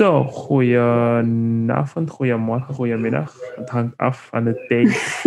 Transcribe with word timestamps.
Zo, 0.00 0.24
goedenavond, 0.24 2.10
goedemorgen, 2.10 2.74
goedemiddag. 2.74 3.36
Het 3.56 3.70
hangt 3.70 3.96
af 3.96 4.26
van 4.26 4.44
de 4.44 4.64
tijd 4.68 5.22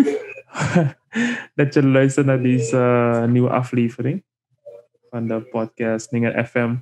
dat 1.56 1.74
je 1.74 1.86
luistert 1.86 2.26
naar 2.26 2.42
deze 2.42 2.76
uh, 2.78 3.24
nieuwe 3.24 3.50
aflevering 3.50 4.24
van 5.10 5.28
de 5.28 5.42
podcast 5.42 6.12
Ninger 6.12 6.46
FM. 6.46 6.76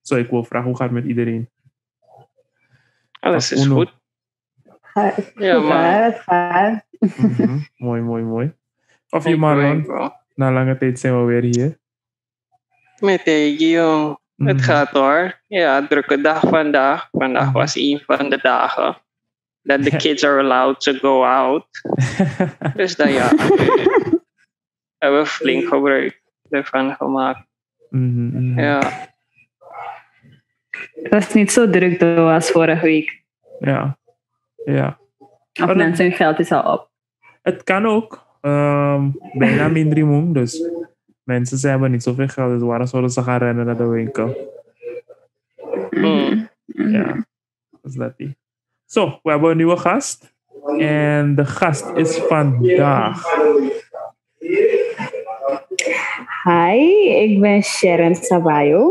Zo, 0.00 0.16
ik 0.16 0.30
wil 0.30 0.44
vragen, 0.44 0.68
hoe 0.68 0.76
gaat 0.76 0.90
het 0.90 0.96
met 0.96 1.04
iedereen? 1.04 1.50
Alles 3.20 3.52
is 3.52 3.66
goed. 3.66 3.98
Ja, 5.34 5.60
maar- 5.60 6.04
het 6.04 6.18
gaat. 6.18 6.86
Mhm, 6.98 7.58
mooi, 7.76 8.00
mooi, 8.02 8.22
mooi. 8.22 8.54
Of 9.08 9.28
je 9.28 9.40
wel. 9.40 10.12
na 10.34 10.52
lange 10.52 10.76
tijd 10.76 10.98
zijn 10.98 11.18
we 11.18 11.24
weer 11.24 11.42
hier. 11.42 11.78
Met 12.98 13.24
de 13.24 13.56
jong. 13.56 14.19
Het 14.44 14.56
Mhm. 14.56 14.64
gaat 14.64 14.90
hoor. 14.90 15.40
Ja, 15.46 15.86
drukke 15.86 16.20
dag 16.20 16.40
vandaag. 16.48 17.08
Vandaag 17.12 17.44
Mhm. 17.44 17.52
was 17.52 17.74
een 17.76 18.02
van 18.06 18.28
de 18.30 18.38
dagen 18.42 18.96
dat 19.62 19.82
de 19.82 19.96
kids 20.02 20.24
are 20.24 20.40
allowed 20.40 20.80
to 20.80 20.92
go 20.92 21.24
out. 21.24 21.66
Dus 22.76 22.96
dan 22.96 23.12
ja, 23.12 23.28
hebben 24.98 25.20
we 25.20 25.26
flink 25.26 25.68
gebruik 25.68 26.22
ervan 26.50 26.94
gemaakt. 26.94 27.46
Mhm, 27.90 28.26
mhm. 28.26 28.60
Ja, 28.60 29.08
Het 31.02 31.08
was 31.10 31.34
niet 31.34 31.52
zo 31.52 31.70
druk 31.70 32.00
door 32.00 32.30
als 32.32 32.50
vorige 32.50 32.84
week. 32.86 33.22
ja. 33.60 33.98
Ja. 34.64 34.98
Of 35.52 35.66
dat- 35.66 35.76
mensen 35.76 36.04
hun 36.04 36.14
geld 36.14 36.38
is 36.38 36.52
al 36.52 36.72
op. 36.72 36.90
Het 37.42 37.64
kan 37.64 37.86
ook. 37.86 38.28
Ehm 38.40 39.08
bijna 39.32 39.68
minimum. 39.68 40.32
Dus 40.32 40.68
mensen 41.30 41.58
ze 41.58 41.68
hebben 41.68 41.90
niet 41.90 42.02
zoveel 42.02 42.28
geld. 42.28 42.50
Dus 42.52 42.62
waarom 42.68 42.86
zouden 42.86 43.10
ze 43.10 43.22
gaan 43.22 43.38
rennen 43.38 43.66
naar 43.66 43.76
de 43.76 43.86
winkel? 43.86 44.58
Mm. 45.90 46.48
Ja, 46.66 47.26
dat 47.70 47.80
is 47.90 47.94
dat 47.94 48.16
die. 48.16 48.36
Zo, 48.84 49.18
we 49.22 49.30
hebben 49.30 49.50
een 49.50 49.56
nieuwe 49.56 49.76
gast. 49.76 50.34
En 50.78 51.34
de 51.34 51.44
gast 51.46 51.90
is 51.94 52.16
vandaag. 52.18 53.22
Hi, 56.44 57.08
ik 57.08 57.40
ben 57.40 57.62
Sharon 57.62 58.14
Sabayo. 58.14 58.90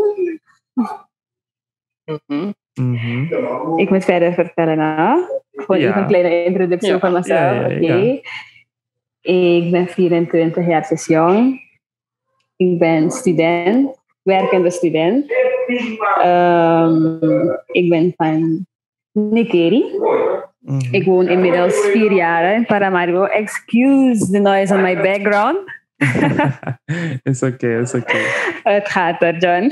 Mhm. 2.05 2.51
Mhm. 2.73 3.77
Ik 3.79 3.89
moet 3.89 4.05
verder 4.05 4.33
vertellen. 4.33 4.79
Hè? 4.79 5.13
Gewoon 5.51 5.81
Ja. 5.81 5.89
even 5.89 6.01
een 6.01 6.07
kleine 6.07 6.43
introductie 6.43 6.89
Ja. 6.91 6.99
van 6.99 7.13
mezelf. 7.13 7.39
Ja, 7.39 7.67
ja, 7.67 7.79
ja. 7.79 7.97
Oké. 7.97 8.21
Ik 9.21 9.71
ben 9.71 9.87
24 9.87 10.67
jaar 10.67 10.87
dus 10.89 11.05
jong. 11.05 11.61
Ik 12.59 12.79
ben 12.79 13.11
student, 13.11 13.99
werkende 14.21 14.71
student. 14.71 15.31
Ehm, 16.21 17.17
ik 17.65 17.89
ben 17.89 18.13
van 18.17 18.65
Nikeri. 19.11 19.83
Mhm. 20.59 20.93
Ik 20.93 21.05
woon 21.05 21.27
inmiddels 21.27 21.75
vier 21.91 22.11
jaar 22.11 22.53
in 22.53 22.65
Paramaribo. 22.65 23.23
Excuse 23.23 24.31
the 24.31 24.39
noise 24.39 24.73
on 24.73 24.81
my 24.81 24.95
background. 24.95 25.57
is 27.31 27.43
oké, 27.43 27.79
is 27.79 27.93
oké. 27.93 28.17
Het 28.63 28.89
gaat 28.89 29.21
er, 29.21 29.37
John. 29.37 29.71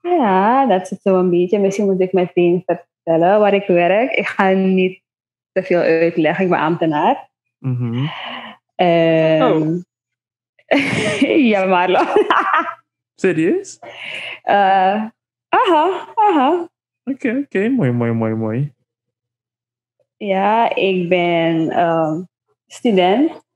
Ja, 0.00 0.66
dat 0.66 0.82
is 0.82 0.90
het 0.90 1.00
zo 1.02 1.18
een 1.18 1.30
beetje. 1.30 1.58
Misschien 1.58 1.86
moet 1.86 2.00
ik 2.00 2.12
meteen 2.12 2.62
vertellen 2.66 3.40
waar 3.40 3.54
ik 3.54 3.66
werk. 3.66 4.12
Ik 4.12 4.26
ga 4.26 4.48
niet 4.48 5.02
te 5.52 5.62
veel 5.62 5.80
uitleggen. 5.80 6.44
Ik 6.44 6.50
ben 6.50 6.58
ambtenaar. 6.58 7.29
Mhm. 7.60 8.08
Ehm, 8.76 9.80
ja, 11.52 11.64
Marlo. 11.66 12.00
Serieus? 13.20 13.78
Eh, 14.42 15.04
aha, 15.48 15.84
aha. 16.14 16.68
Oké, 17.04 17.42
oké. 17.44 17.68
Mooi, 17.68 17.90
mooi, 17.92 18.12
mooi, 18.12 18.34
mooi. 18.34 18.72
Ja, 20.16 20.74
ik 20.74 21.08
ben 21.08 21.70
ehm, 21.70 22.22
student. 22.66 23.48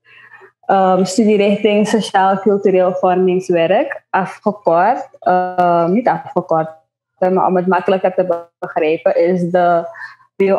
Ehm 0.65 1.03
studierichting 1.03 1.87
Sociaal-Cultureel 1.87 2.93
Vormingswerk. 2.93 4.05
Afgekort. 4.09 5.09
niet 5.87 6.07
afgekort, 6.07 6.69
maar 7.19 7.47
om 7.47 7.55
het 7.55 7.67
makkelijker 7.67 8.13
te 8.13 8.47
begrijpen, 8.59 9.15
is 9.15 9.51
de 9.51 9.87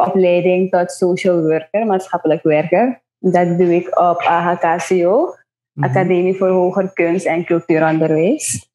opleiding 0.07 0.71
tot 0.71 0.91
social 0.91 1.43
worker, 1.43 1.87
maatschappelijk 1.87 2.43
werker. 2.43 3.01
Dat 3.19 3.59
doe 3.59 3.75
ik 3.75 3.99
op 4.01 4.21
AHKCO, 4.21 5.35
Mhm. 5.73 5.89
Academie 5.89 6.35
voor 6.37 6.49
Hoger 6.49 6.93
Kunst 6.93 7.27
en 7.27 7.45
Cultuuronderwijs. 7.45 8.71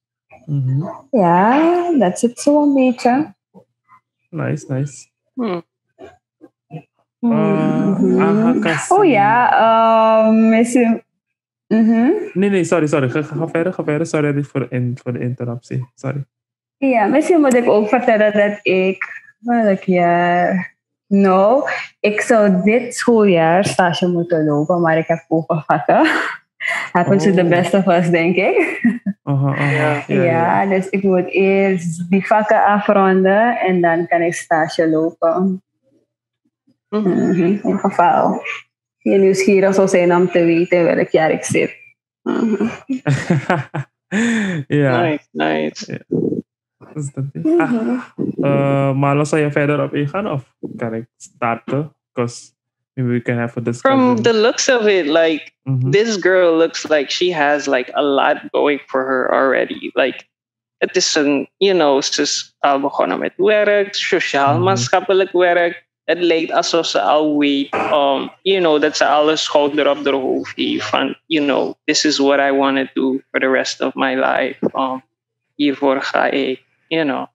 Mhm. 0.45 0.83
Ja, 1.11 1.91
dat 1.97 2.13
is 2.13 2.21
het 2.21 2.39
zo 2.39 2.61
een 2.63 2.73
beetje. 2.73 3.33
Nice, 4.29 4.73
nice. 4.73 5.07
Hm. 5.33 5.59
Mhm. 7.19 8.21
AHKCO. 8.21 8.95
Oh 8.95 9.05
ja, 9.05 9.51
ehm, 10.27 10.49
misschien. 10.49 11.03
Mhm. 11.67 12.09
Nee, 12.33 12.49
nee, 12.49 12.63
sorry, 12.63 12.87
sorry. 12.87 13.09
Ga, 13.09 13.21
ga, 13.21 13.35
ga 13.35 13.47
verder, 13.47 13.73
ga 13.73 13.83
verder. 13.83 14.07
Sorry 14.07 14.43
voor, 14.43 14.67
in, 14.69 14.97
voor 15.03 15.13
de 15.13 15.19
interruptie. 15.19 15.89
Sorry. 15.95 16.25
Ja, 16.77 17.05
misschien 17.05 17.39
moet 17.41 17.53
ik 17.53 17.67
ook 17.69 17.87
vertellen 17.89 18.33
dat 18.33 18.59
ik, 18.61 19.03
welk 19.39 19.83
jaar? 19.83 20.70
Nou, 21.11 21.69
ik 21.99 22.21
zou 22.21 22.61
dit 22.63 22.95
schooljaar 22.95 23.65
stage 23.65 24.07
moeten 24.07 24.45
lopen, 24.45 24.81
maar 24.81 24.97
ik 24.97 25.07
heb 25.07 25.25
open 25.27 25.63
vakken. 25.67 26.07
Happens 26.91 27.23
to 27.23 27.31
the 27.33 27.41
Oh. 27.43 27.49
best 27.49 27.73
of 27.73 27.87
us, 27.87 28.09
denk 28.09 28.35
ik. 28.35 28.59
Ja. 29.23 29.55
Ja, 29.55 30.03
Ja, 30.07 30.23
ja. 30.23 30.65
dus 30.65 30.89
ik 30.89 31.03
moet 31.03 31.27
eerst 31.31 32.09
die 32.09 32.27
vakken 32.27 32.63
afronden 32.65 33.59
en 33.59 33.81
dan 33.81 34.07
kan 34.07 34.21
ik 34.21 34.33
stage 34.33 34.89
lopen. 34.89 35.61
Mhm. 36.89 37.09
Mhm, 37.09 37.43
In 37.43 37.47
ieder 37.47 37.79
geval, 37.79 38.41
je 38.97 39.17
nieuwsgierig 39.17 39.73
zou 39.75 39.87
zijn 39.87 40.15
om 40.15 40.29
te 40.29 40.43
weten 40.45 40.83
welk 40.83 41.09
jaar 41.09 41.31
ik 41.31 41.43
zit. 41.43 41.75
Mhm. 42.21 42.67
ja, 44.81 45.01
Nice, 45.01 45.27
nice. 45.31 46.05
Uh, 46.95 48.93
maar 48.95 49.15
dan 49.15 49.25
zal 49.25 49.39
je 49.39 49.51
verder 49.51 49.83
op 49.83 49.93
ingaan 49.93 50.27
of 50.31 50.53
ik 50.91 51.05
starten? 51.17 51.95
Because 52.13 52.51
maybe 52.93 53.11
we 53.11 53.21
can 53.21 53.37
have 53.37 53.59
a 53.59 53.61
discussion. 53.61 54.01
From 54.01 54.21
the 54.23 54.33
looks 54.33 54.69
of 54.69 54.85
it, 54.85 55.05
like 55.05 55.51
Mhm. 55.63 55.89
this 55.91 56.17
girl 56.19 56.57
looks 56.57 56.89
like 56.89 57.11
she 57.11 57.35
has 57.35 57.65
like 57.67 57.95
a 57.95 58.01
lot 58.01 58.37
going 58.51 58.81
for 58.85 59.05
her 59.05 59.29
already. 59.29 59.89
Like 59.93 60.23
het 60.77 60.95
is 60.95 61.15
een, 61.15 61.49
you 61.57 61.73
know, 61.77 62.01
ze 62.01 62.21
is 62.21 62.55
al 62.59 62.79
begonnen 62.79 63.19
met 63.19 63.33
werk, 63.35 63.95
sociaal 63.95 64.53
Mhm. 64.53 64.63
maatschappelijk 64.63 65.31
werk. 65.31 65.89
Het 66.03 66.19
lijkt 66.19 66.51
alsof 66.51 66.85
ze 66.85 67.01
al 67.01 67.37
weet, 67.37 67.73
um, 67.73 68.29
you 68.41 68.59
know, 68.59 68.81
dat 68.81 68.97
ze 68.97 69.05
alle 69.05 69.35
schouder 69.35 69.89
op 69.89 70.03
haar 70.05 70.13
hoofd 70.13 70.55
heeft 70.55 70.85
van, 70.85 71.15
you 71.25 71.45
know, 71.45 71.73
this 71.83 72.05
is 72.05 72.17
what 72.17 72.39
I 72.39 72.51
want 72.51 72.77
to 72.77 72.85
do 72.93 73.19
for 73.31 73.39
the 73.39 73.49
rest 73.51 73.81
of 73.81 73.93
my 73.93 74.15
life. 74.15 74.57
Um, 74.75 75.01
hiervoor 75.55 76.01
ga 76.01 76.25
ik, 76.25 76.61
you 76.91 77.03
know. 77.03 77.25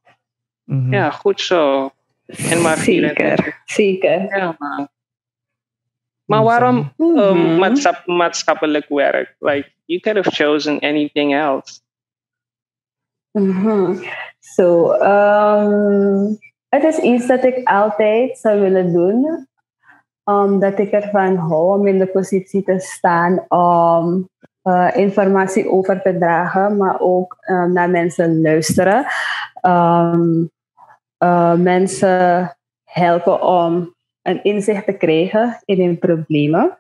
Mhm. 0.64 0.92
Ja, 0.92 1.10
goed 1.10 1.40
zo. 1.40 1.90
En 2.26 2.60
maar 2.62 2.76
24. 2.78 3.44
Zeker, 3.64 4.10
zeker. 4.20 4.36
Ja, 4.38 4.54
man. 4.58 4.88
Maar 6.24 6.42
waarom 6.42 6.92
um, 6.98 7.14
Mhm. 7.14 7.58
maatschap- 7.58 8.06
maatschappelijk 8.06 8.88
werk? 8.88 9.36
Like, 9.38 9.72
you 9.84 10.00
could 10.00 10.24
have 10.24 10.44
chosen 10.44 10.80
anything 10.80 11.34
else. 11.34 11.80
Mhm. 13.30 13.94
Zo, 14.38 14.90
ehm, 14.90 16.24
het 16.68 16.84
is 16.84 16.98
iets 16.98 17.26
dat 17.26 17.44
ik 17.44 17.68
altijd 17.68 18.38
zou 18.38 18.60
willen 18.60 18.92
doen. 18.92 19.48
Omdat 20.24 20.78
ik 20.78 20.90
ervan 20.90 21.36
hou 21.36 21.78
om 21.78 21.86
in 21.86 21.98
de 21.98 22.06
positie 22.06 22.62
te 22.62 22.78
staan 22.80 23.44
om 23.48 24.28
eh, 24.66 24.88
informatie 24.94 25.70
over 25.70 26.02
te 26.02 26.18
dragen, 26.18 26.76
maar 26.76 27.00
ook 27.00 27.36
eh, 27.40 27.64
naar 27.64 27.90
mensen 27.90 28.40
luisteren. 28.40 29.06
Ehm, 29.60 30.44
eh, 31.18 31.54
mensen 31.54 32.56
helpen 32.84 33.42
om 33.42 33.94
een 34.22 34.42
inzicht 34.42 34.84
te 34.84 34.92
krijgen 34.92 35.58
in 35.64 35.80
hun 35.80 35.98
problemen. 35.98 36.78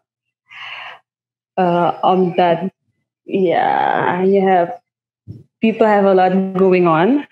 Omdat, 2.00 2.58
ja, 3.22 4.20
je 4.20 4.40
hebt 4.40 4.80
people 5.58 5.86
have 5.86 6.06
a 6.06 6.14
lot 6.14 6.58
going 6.58 6.88
on. 6.88 7.26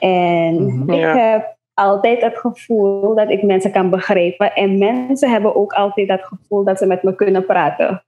En 0.00 0.64
Mhm. 0.64 0.90
ik 0.90 1.14
heb 1.14 1.56
altijd 1.74 2.22
het 2.22 2.38
gevoel 2.38 3.14
dat 3.14 3.30
ik 3.30 3.42
mensen 3.42 3.72
kan 3.72 3.90
begrijpen. 3.90 4.54
En 4.54 4.78
mensen 4.78 5.30
hebben 5.30 5.54
ook 5.56 5.72
altijd 5.72 6.08
dat 6.08 6.22
gevoel 6.22 6.64
dat 6.64 6.78
ze 6.78 6.86
met 6.86 7.02
me 7.02 7.14
kunnen 7.14 7.46
praten. 7.46 8.04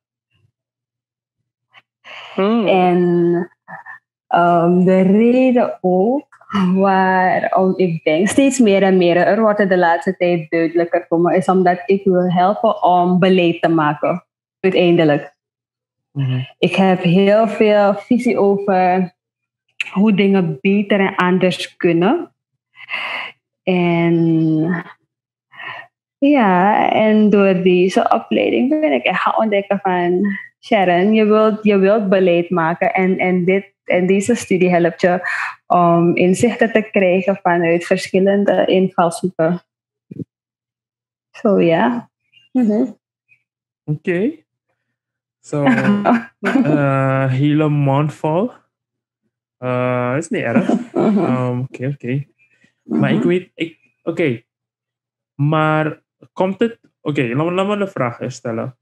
Hmm. 2.35 2.67
En 2.67 3.51
ehm, 4.27 4.85
de 4.85 5.01
reden 5.01 5.79
ook 5.81 6.27
waarom 6.75 7.75
ik 7.77 8.05
denk 8.05 8.29
steeds 8.29 8.59
meer 8.59 8.83
en 8.83 8.97
meer, 8.97 9.17
er 9.17 9.41
wordt 9.41 9.59
het 9.59 9.69
de 9.69 9.79
laatste 9.79 10.17
tijd 10.17 10.51
duidelijker 10.51 11.05
voor 11.09 11.21
me, 11.21 11.37
is 11.37 11.49
omdat 11.49 11.83
ik 11.87 12.05
wil 12.05 12.33
helpen 12.33 12.83
om 12.83 13.19
beleid 13.19 13.63
te 13.63 13.69
maken. 13.69 14.25
Uiteindelijk. 14.61 15.35
Mhm. 16.13 16.41
Ik 16.59 16.75
heb 16.75 17.03
heel 17.03 17.49
veel 17.49 17.95
visie 17.95 18.39
over 18.39 19.15
hoe 19.93 20.15
dingen 20.15 20.59
beter 20.61 21.01
en 21.01 21.15
anders 21.15 21.77
kunnen. 21.77 22.33
En 23.63 24.85
ja, 26.19 26.91
en 26.93 27.31
door 27.31 27.63
deze 27.63 28.11
opleiding 28.13 28.81
ben 28.81 28.93
ik 28.93 29.05
echt 29.05 29.21
gaan 29.21 29.37
ontdekken 29.37 29.79
van 29.83 30.39
Sharon, 30.67 31.15
je 31.15 31.25
wilt, 31.25 31.65
je 31.65 31.79
wilt 31.79 32.09
beleid 32.09 32.51
maken 32.51 32.93
en, 32.93 33.19
en, 33.19 33.45
dit, 33.45 33.73
en 33.85 34.07
deze 34.07 34.35
studie 34.35 34.71
helpt 34.71 35.01
je 35.01 35.21
om 35.67 36.17
inzichten 36.17 36.73
te 36.73 36.83
krijgen 36.91 37.37
vanuit 37.43 37.85
verschillende 37.85 38.67
invalshoeken. 38.67 39.63
Zo 41.31 41.61
ja. 41.61 42.11
Oké. 42.53 42.95
Okay. 43.85 44.45
Zo, 45.41 45.65
uh, 46.43 47.31
hele 47.41 47.69
mond 47.69 48.15
vol. 48.15 48.51
Uh, 49.59 50.15
is 50.17 50.29
niet 50.29 50.43
erg. 50.43 50.69
Um, 50.95 51.61
oké, 51.61 51.87
oké. 51.87 52.27
Maar 52.83 53.13
ik 53.13 53.23
weet, 53.23 53.51
ik, 53.55 53.79
oké. 54.03 54.43
Maar 55.35 56.03
komt 56.33 56.59
het, 56.59 56.79
oké, 57.01 57.21
okay, 57.21 57.33
laat, 57.33 57.53
laat 57.53 57.67
me 57.67 57.77
de 57.77 57.87
vraag 57.87 58.19
stellen. 58.27 58.77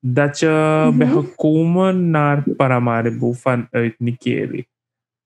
Dat 0.00 0.38
je 0.38 0.46
mm-hmm. 0.46 0.98
bent 0.98 1.12
gekomen 1.12 2.10
naar 2.10 2.42
Paramaribo 2.56 3.32
vanuit 3.32 3.94
Nikeri. 3.98 4.66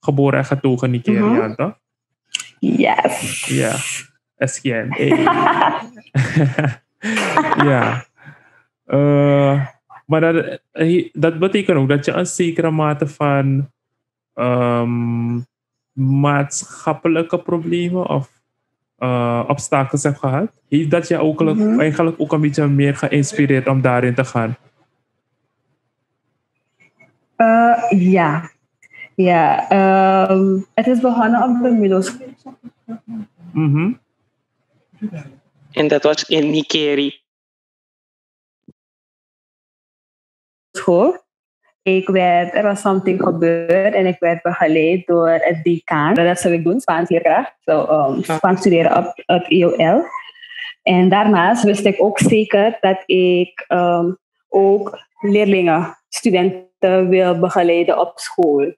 Geboren 0.01 0.39
en 0.39 0.45
getogen 0.45 0.91
Nigeriaan, 0.91 1.33
mm-hmm. 1.33 1.55
toch? 1.55 1.79
Yes. 2.59 3.47
Ja, 3.47 3.77
SGN. 4.47 4.89
ja. 7.71 8.05
Uh, 8.87 9.67
maar 10.07 10.21
dat, 10.21 10.61
dat 11.13 11.39
betekent 11.39 11.79
ook 11.79 11.89
dat 11.89 12.05
je 12.05 12.13
een 12.13 12.27
zekere 12.27 12.71
mate 12.71 13.07
van 13.07 13.71
um, 14.35 15.47
maatschappelijke 15.93 17.39
problemen 17.39 18.07
of 18.07 18.34
uh, 19.05 19.45
obstakels 19.49 20.03
hebt 20.03 20.19
gehad. 20.19 20.61
Heeft 20.69 20.91
dat 20.91 21.09
je 21.09 21.19
ook, 21.19 21.41
mm-hmm. 21.41 21.81
eigenlijk 21.81 22.21
ook 22.21 22.33
een 22.33 22.41
beetje 22.41 22.67
meer 22.67 22.97
geïnspireerd 22.97 23.69
om 23.69 23.81
daarin 23.81 24.15
te 24.15 24.25
gaan? 24.25 24.57
Uh, 27.37 28.01
ja. 28.13 28.51
Ja, 29.15 29.71
um, 30.31 30.67
het 30.75 30.87
is 30.87 31.01
begonnen 31.01 31.43
op 31.43 31.63
de 31.63 31.71
middelschool. 31.71 32.35
Mm-hmm. 33.53 34.01
En 35.73 35.89
dat 35.89 36.03
was 36.03 36.25
in 36.25 36.51
Nikeri. 36.51 37.23
School. 40.73 41.24
Ik 41.85 42.09
werd, 42.09 42.55
er 42.55 42.63
was 42.63 42.81
something 42.81 43.23
gebeurd 43.23 43.95
en 43.95 44.07
ik 44.07 44.17
werd 44.19 44.43
begeleid 44.43 45.07
door 45.07 45.29
het 45.29 45.61
decaan. 45.63 46.15
Dat 46.15 46.41
zou 46.41 46.55
ik 46.55 46.65
doen, 46.65 46.81
Spaans 46.81 47.09
leerkracht. 47.09 47.55
So, 47.65 47.89
um, 47.89 48.23
Spaans 48.23 48.61
studeren 48.61 48.97
op 48.97 49.13
het 49.27 49.49
IOL. 49.49 50.05
En 50.83 51.09
daarnaast 51.09 51.63
wist 51.63 51.85
ik 51.85 52.03
ook 52.03 52.19
zeker 52.19 52.77
dat 52.81 53.03
ik 53.07 53.65
um, 53.69 54.19
ook 54.49 54.99
leerlingen, 55.21 55.97
studenten 56.09 57.09
wil 57.09 57.39
begeleiden 57.39 58.01
op 58.01 58.13
school. 58.15 58.75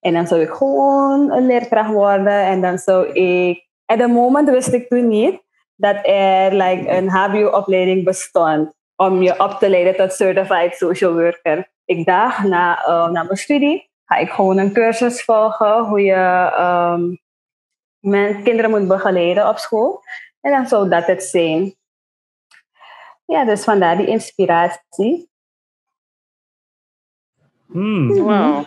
En 0.00 0.12
dan 0.12 0.26
zou 0.26 0.40
ik 0.40 0.50
gewoon 0.50 1.32
een 1.32 1.46
leerkracht 1.46 1.92
worden. 1.92 2.46
En 2.46 2.60
dan 2.60 2.78
zou 2.78 3.12
ik... 3.12 3.66
At 3.86 3.98
the 3.98 4.06
moment 4.06 4.50
wist 4.50 4.72
ik 4.72 4.88
toen 4.88 5.08
niet 5.08 5.40
dat 5.76 5.96
er 6.02 6.54
like, 6.54 6.90
een 6.90 7.08
HBO-opleiding 7.08 8.04
bestond 8.04 8.72
om 8.96 9.22
je 9.22 9.40
op 9.40 9.50
te 9.58 9.68
leiden 9.68 9.96
tot 9.96 10.12
Certified 10.12 10.74
Social 10.74 11.12
Worker. 11.12 11.72
Ik 11.84 12.06
dacht, 12.06 12.44
na, 12.44 12.88
uh, 12.88 13.10
na 13.10 13.22
mijn 13.22 13.36
studie 13.36 13.92
ga 14.04 14.16
ik 14.16 14.30
gewoon 14.30 14.58
een 14.58 14.72
cursus 14.72 15.24
volgen 15.24 15.84
hoe 15.84 16.00
je 16.00 16.52
um, 16.60 17.18
men, 18.00 18.42
kinderen 18.42 18.70
moet 18.70 18.88
begeleiden 18.88 19.48
op 19.48 19.58
school. 19.58 20.02
En 20.40 20.50
dan 20.50 20.66
zou 20.66 20.88
dat 20.88 21.06
het 21.06 21.22
zijn. 21.22 21.74
Ja, 23.26 23.44
dus 23.44 23.64
vandaar 23.64 23.96
die 23.96 24.06
inspiratie. 24.06 25.28
Hmm. 27.66 28.08
Wow. 28.08 28.64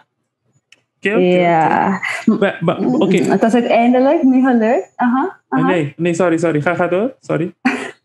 ja. 0.99 2.01
Oké. 2.25 2.57
Okay. 2.99 3.19
Het 3.19 3.41
was 3.41 3.53
uiteindelijk 3.53 4.23
niet 4.23 4.45
gelukt. 4.45 4.93
Aha, 4.95 5.41
aha. 5.47 5.67
Nee, 5.67 5.93
nee, 5.97 6.13
sorry, 6.13 6.37
sorry. 6.37 6.61
Ga, 6.61 6.75
ga 6.75 6.87
door. 6.87 7.15
Sorry. 7.19 7.55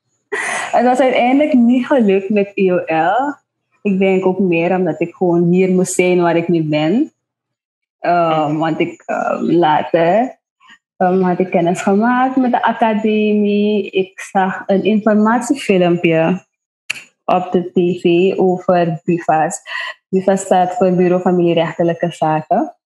het 0.77 0.85
was 0.85 1.01
uiteindelijk 1.01 1.53
niet 1.53 1.87
gelukt 1.87 2.29
met 2.29 2.51
IOL. 2.55 3.35
Ik 3.83 3.99
denk 3.99 4.27
ook 4.27 4.39
meer 4.39 4.77
omdat 4.77 5.01
ik 5.01 5.15
gewoon 5.15 5.53
hier 5.53 5.71
moest 5.71 5.95
zijn 5.95 6.21
waar 6.21 6.37
ik 6.37 6.49
nu 6.49 6.63
ben. 6.63 7.13
Um, 8.01 8.59
want 8.59 8.81
ik 8.81 9.03
um, 9.07 9.51
later 9.51 10.39
um, 10.97 11.23
had 11.23 11.39
ik 11.39 11.51
kennis 11.51 11.83
gemaakt 11.83 12.37
met 12.37 12.51
de 12.51 12.63
academie. 12.63 13.91
Ik 13.91 14.21
zag 14.21 14.63
een 14.67 14.85
informatiefilmpje 14.85 16.45
op 17.25 17.53
de 17.53 17.71
tv 17.73 18.39
over 18.39 19.01
BUFA's. 19.05 19.61
BUFA 20.09 20.37
staat 20.37 20.75
voor 20.75 20.93
Bureau 20.93 21.23
Familierechtelijke 21.23 22.11
Zaken. 22.11 22.77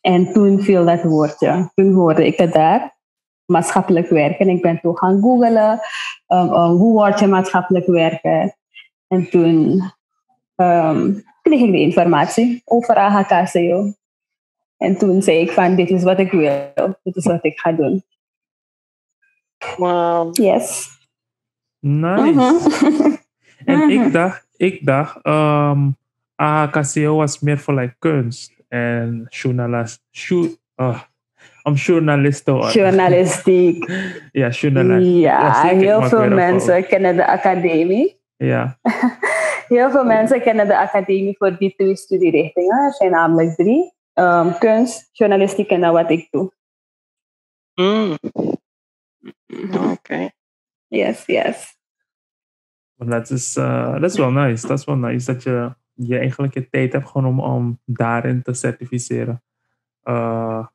En 0.00 0.32
toen 0.32 0.60
viel 0.60 0.84
dat 0.84 1.02
woordje. 1.02 1.70
Toen 1.74 1.92
hoorde 1.92 2.26
ik 2.26 2.38
het 2.38 2.52
daar. 2.52 2.96
Maatschappelijk 3.44 4.08
werken. 4.08 4.48
Ik 4.48 4.62
ben 4.62 4.80
toen 4.80 4.98
gaan 4.98 5.20
googelen. 5.20 5.80
Um, 6.28 6.52
um, 6.52 6.76
hoe 6.76 6.92
word 6.92 7.20
je 7.20 7.26
maatschappelijk 7.26 7.86
werken? 7.86 8.56
En 9.08 9.30
toen 9.30 9.82
um, 10.60 11.24
kreeg 11.42 11.60
ik 11.60 11.72
de 11.72 11.80
informatie 11.80 12.62
over 12.64 12.94
AHKCO. 12.94 13.92
En 14.76 14.98
toen 14.98 15.22
zei 15.22 15.38
ik 15.38 15.50
van, 15.50 15.74
dit 15.74 15.90
is 15.90 16.02
wat 16.02 16.18
ik 16.18 16.30
wil. 16.30 16.98
Dit 17.02 17.16
is 17.16 17.24
wat 17.24 17.44
ik 17.44 17.58
ga 17.58 17.72
doen. 17.72 18.02
Wow. 19.76 20.36
Yes. 20.36 20.88
Nice. 21.78 22.32
Mm-hmm. 22.32 23.18
en 23.64 23.90
ik 23.90 24.12
dacht, 24.12 24.46
ik 24.56 24.86
dacht 24.86 25.26
um, 25.26 25.96
AHKCO 26.34 27.16
was 27.16 27.40
meer 27.40 27.58
voor 27.58 27.74
like 27.74 27.94
kunst 27.98 28.52
en 28.68 29.26
journalist. 29.28 30.02
uh, 30.76 31.00
om 31.62 31.74
journalisten. 31.74 32.70
Journalistiek. 32.70 33.90
ja, 34.32 34.48
journalistiek. 34.48 35.20
Ja, 35.20 35.62
heel 35.62 36.02
veel 36.02 36.28
mensen 36.28 36.86
kennen 36.86 37.16
de 37.16 37.26
academie. 37.26 38.20
Ja. 38.36 38.78
Heel 39.68 39.90
veel 39.90 40.04
mensen 40.04 40.42
kennen 40.42 40.66
de 40.66 40.78
academie 40.78 41.36
voor 41.36 41.56
die 41.56 41.74
twee 41.74 41.96
studierichtingen. 41.96 42.84
Er 42.84 42.92
zijn 42.92 43.10
namelijk 43.10 43.54
drie. 43.54 43.96
Um, 44.14 44.58
kunst, 44.58 45.08
journalistiek 45.12 45.70
en 45.70 45.80
dan 45.80 45.92
wat 45.92 46.10
ik 46.10 46.28
doe. 46.30 46.52
Mm. 47.74 48.18
Oké. 49.66 49.90
Okay. 49.90 50.32
Yes, 50.86 51.26
yes. 51.26 51.76
Dat 52.94 53.30
is, 53.30 53.56
uh, 53.56 53.92
dat 53.92 54.10
is 54.10 54.16
wel 54.16 54.30
nice. 54.30 54.66
Dat 54.66 54.78
is 54.78 54.84
wel 54.84 54.96
nice 54.96 55.32
dat 55.32 55.42
je, 55.42 55.74
je 55.92 56.18
eigenlijk 56.18 56.54
je 56.54 56.68
tijd 56.68 56.92
hebt 56.92 57.08
gewoon 57.08 57.26
om, 57.26 57.40
om 57.40 57.80
daarin 57.84 58.42
te 58.42 58.54
certificeren. 58.54 59.42
Uh, 60.04 60.66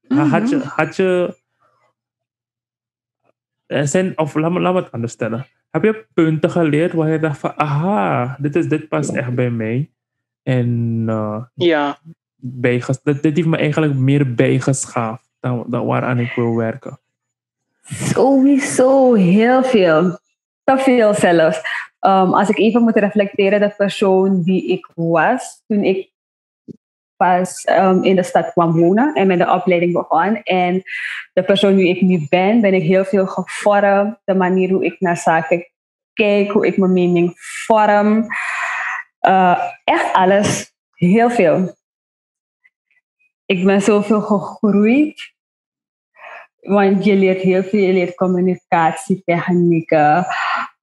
mm-hmm. 0.00 0.30
had, 0.30 0.48
je, 0.48 0.58
had 0.58 0.96
je... 0.96 1.40
Er 3.66 3.88
zijn, 3.88 4.18
of 4.18 4.34
laat 4.34 4.50
me, 4.50 4.60
laat 4.60 4.74
me 4.74 4.80
het 4.80 4.92
anders 4.92 5.12
stellen 5.12 5.46
heb 5.70 5.82
je 5.82 6.06
punten 6.14 6.50
geleerd 6.50 6.92
waar 6.92 7.10
je 7.10 7.18
dacht 7.18 7.38
van, 7.38 7.52
aha, 7.56 8.36
dit, 8.40 8.56
is, 8.56 8.68
dit 8.68 8.88
past 8.88 9.10
echt 9.10 9.34
bij 9.34 9.50
mij. 9.50 9.90
En 10.42 11.04
uh, 11.06 11.42
ja. 11.54 11.98
bijges, 12.36 13.02
dit, 13.02 13.22
dit 13.22 13.36
heeft 13.36 13.48
me 13.48 13.56
eigenlijk 13.56 13.94
meer 13.94 14.34
bijgeschaafd 14.34 15.28
dan, 15.40 15.64
dan 15.68 15.86
waaraan 15.86 16.18
ik 16.18 16.32
wil 16.34 16.56
werken. 16.56 16.98
Sowieso 17.82 19.14
heel 19.14 19.62
veel. 19.62 20.18
Te 20.64 20.78
veel 20.78 21.14
zelfs. 21.14 21.58
Um, 22.00 22.34
als 22.34 22.48
ik 22.48 22.58
even 22.58 22.82
moet 22.82 22.96
reflecteren, 22.96 23.60
de 23.60 23.74
persoon 23.76 24.42
die 24.42 24.66
ik 24.66 24.88
was 24.94 25.62
toen 25.66 25.84
ik 25.84 26.10
pas 27.18 27.66
um, 27.70 28.04
in 28.04 28.16
de 28.16 28.22
stad 28.22 28.52
kwam 28.52 28.72
wonen 28.72 29.14
en 29.14 29.26
met 29.26 29.38
de 29.38 29.50
opleiding 29.50 29.92
begon. 29.92 30.42
En 30.42 30.82
de 31.32 31.42
persoon 31.42 31.76
wie 31.76 31.88
ik 31.88 32.00
nu 32.00 32.26
ben, 32.28 32.60
ben 32.60 32.74
ik 32.74 32.82
heel 32.82 33.04
veel 33.04 33.26
gevormd. 33.26 34.16
De 34.24 34.34
manier 34.34 34.70
hoe 34.70 34.84
ik 34.84 35.00
naar 35.00 35.16
zaken 35.16 35.66
kijk, 36.12 36.50
hoe 36.50 36.66
ik 36.66 36.76
mijn 36.76 36.92
mening 36.92 37.32
vorm. 37.36 38.26
Uh, 39.28 39.58
echt 39.84 40.12
alles. 40.12 40.72
Heel 40.94 41.30
veel. 41.30 41.76
Ik 43.46 43.64
ben 43.64 43.82
zoveel 43.82 44.20
gegroeid. 44.20 45.32
Want 46.60 47.04
je 47.04 47.14
leert 47.14 47.40
heel 47.40 47.62
veel. 47.62 47.80
Je 47.80 47.92
leert 47.92 48.14
communicatietechnieken. 48.14 50.26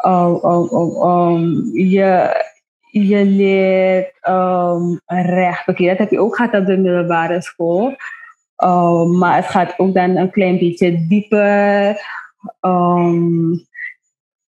Um, 0.06 0.39
um, 0.44 0.70
um, 1.04 1.70
je, 1.74 2.36
je 3.00 3.25
leert 3.25 4.28
um, 4.28 5.02
recht. 5.06 5.66
Dat 5.66 5.98
heb 5.98 6.12
je 6.12 6.20
ook 6.20 6.36
gehad 6.36 6.54
op 6.54 6.66
de 6.66 6.78
middelbare 6.78 7.42
school. 7.42 7.96
Um, 8.64 9.18
maar 9.18 9.36
het 9.36 9.46
gaat 9.46 9.74
ook 9.80 9.94
dan 9.94 10.16
een 10.16 10.32
klein 10.32 10.60
beetje 10.60 11.08
dieper. 11.08 11.90
Um, 12.62 13.52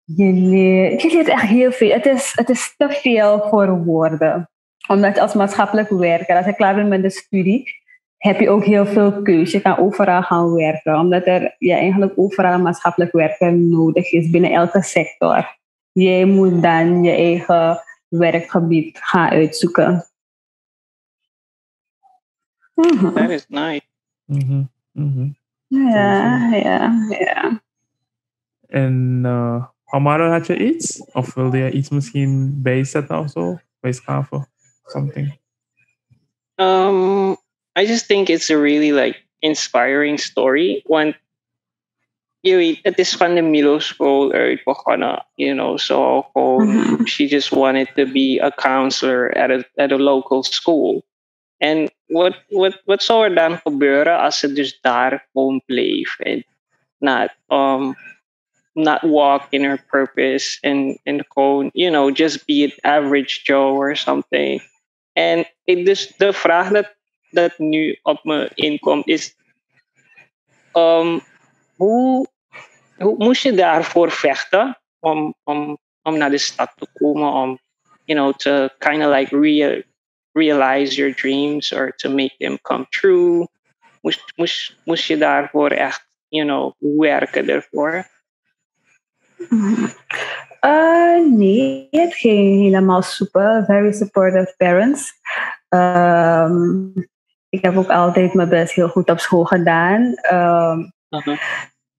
je, 0.05 0.33
leert, 0.33 1.03
je 1.03 1.25
echt 1.25 1.43
heel 1.43 1.73
veel. 1.73 1.93
Het 1.93 2.07
is, 2.07 2.33
het 2.35 2.49
is 2.49 2.75
te 2.77 2.89
veel 2.91 3.49
voor 3.49 3.85
woorden. 3.85 4.51
Omdat 4.89 5.19
als 5.19 5.35
maatschappelijk 5.35 5.89
werker, 5.89 6.37
als 6.37 6.47
ik 6.47 6.57
klaar 6.57 6.75
ben 6.75 6.89
met 6.89 7.03
de 7.03 7.11
studie, 7.11 7.83
heb 8.17 8.41
je 8.41 8.51
ook 8.51 8.65
heel 8.65 8.87
veel 8.87 9.23
keuze. 9.23 9.57
Je 9.57 9.63
kan 9.63 9.79
overal 9.79 10.23
gaan 10.23 10.55
werken, 10.55 10.99
omdat 10.99 11.27
er 11.27 11.55
ja, 11.59 11.77
eigenlijk 11.77 12.13
overal 12.17 12.59
maatschappelijk 12.59 13.13
werken 13.13 13.69
nodig 13.69 14.13
is 14.13 14.31
binnen 14.31 14.53
elke 14.53 14.83
sector. 14.83 15.57
Jij 15.93 16.25
moet 16.25 16.63
dan 16.63 17.03
je 17.03 17.11
eigen 17.11 17.79
werkgebied 18.19 18.99
gaan 18.99 19.31
uitzoeken. 19.31 20.07
Mm 22.75 23.15
That 23.15 23.31
is 23.31 23.47
nice. 23.49 23.87
Mm 24.25 24.69
-hmm. 24.93 25.35
Ja, 25.67 26.51
ja, 26.55 27.07
ja. 27.09 27.63
En 28.67 29.23
uh, 29.25 29.65
Amara, 29.85 30.31
had 30.31 30.47
je 30.47 30.59
iets? 30.59 31.05
Of 31.13 31.35
wilde 31.35 31.59
je 31.59 31.71
iets 31.71 31.89
misschien 31.89 32.63
bijzetten 32.63 33.19
of 33.19 33.31
zo? 33.31 33.59
Bijschaven? 33.81 34.49
Something? 34.85 35.39
Um, 36.57 37.37
I 37.79 37.87
just 37.87 38.07
think 38.07 38.29
it's 38.29 38.51
a 38.51 38.61
really 38.61 38.93
like 38.93 39.23
inspiring 39.39 40.21
story. 40.21 40.83
When 40.87 41.17
you 42.45 42.79
het 42.83 42.99
is 42.99 43.17
van 43.17 43.35
de 43.35 43.43
middle 43.43 43.81
school 43.81 44.29
begonnen, 44.65 45.27
you 45.35 45.55
know, 45.55 45.79
so 45.79 46.27
mm-hmm. 46.35 47.07
she 47.07 47.27
just 47.27 47.51
wanted 47.51 47.89
to 47.95 48.07
be 48.07 48.39
a 48.43 48.51
counselor 48.51 49.33
at 49.37 49.51
a 49.51 49.65
at 49.77 49.93
a 49.93 49.97
local 49.97 50.43
school. 50.43 51.03
And 51.59 51.91
what 52.07 52.45
wat, 52.49 52.83
wat 52.85 53.03
zou 53.03 53.25
er 53.25 53.35
dan 53.35 53.59
gebeuren 53.59 54.19
als 54.19 54.39
ze 54.39 54.53
dus 54.53 54.81
daar 54.81 55.29
gewoon 55.33 55.63
bleef 55.67 56.19
en 56.19 56.45
not, 56.99 57.31
um, 57.49 57.95
not 58.75 59.03
walk 59.03 59.47
in 59.51 59.65
her 59.65 59.79
purpose 59.91 60.59
and, 60.63 60.99
and 61.05 61.25
gewoon, 61.29 61.71
you 61.73 61.91
know, 61.91 62.11
just 62.11 62.47
be 62.47 62.65
an 62.65 62.73
average 62.83 63.41
Joe 63.45 63.77
or 63.77 63.97
something. 63.97 64.63
En 65.13 65.45
ik, 65.65 65.85
dus 65.85 66.17
de 66.17 66.33
vraag 66.33 66.71
dat, 66.71 66.95
dat 67.31 67.59
nu 67.59 67.99
op 68.03 68.25
me 68.25 68.51
inkomt 68.55 69.07
is, 69.07 69.37
um, 70.75 71.21
hoe, 71.77 72.27
hoe 72.97 73.15
moest 73.17 73.43
je 73.43 73.53
daarvoor 73.53 74.11
vechten 74.11 74.79
om, 75.01 75.35
om, 75.43 75.79
om 76.03 76.19
naar 76.19 76.31
de 76.31 76.39
stad 76.39 76.73
te 76.77 76.87
komen, 76.93 77.33
om, 77.33 77.59
you 78.05 78.21
know, 78.21 78.35
to 78.35 78.69
kind 78.79 79.05
of 79.05 79.15
like 79.15 79.39
real 79.39 79.83
realize 80.33 80.97
your 80.97 81.15
dreams 81.15 81.73
or 81.73 81.93
to 81.97 82.11
make 82.11 82.35
them 82.39 82.59
come 82.63 82.87
true? 82.89 83.49
Moest, 84.01 84.33
moest, 84.37 84.77
moest 84.85 85.05
je 85.05 85.19
daarvoor 85.19 85.71
echt, 85.71 86.07
you 86.29 86.47
know, 86.47 86.73
werken 87.01 87.49
ervoor? 87.49 88.07
Uh, 90.61 91.27
nee, 91.31 91.89
het 91.91 92.15
ging 92.15 92.63
helemaal 92.63 93.03
super. 93.03 93.65
Very 93.67 93.93
supportive 93.93 94.55
parents. 94.57 95.13
Um, 95.69 96.93
ik 97.49 97.65
heb 97.65 97.77
ook 97.77 97.91
altijd 97.91 98.35
mijn 98.35 98.49
best 98.49 98.75
heel 98.75 98.89
goed 98.89 99.11
op 99.11 99.19
school 99.19 99.45
gedaan. 99.45 100.03
Um, 100.33 100.93
uh-huh. 101.11 101.39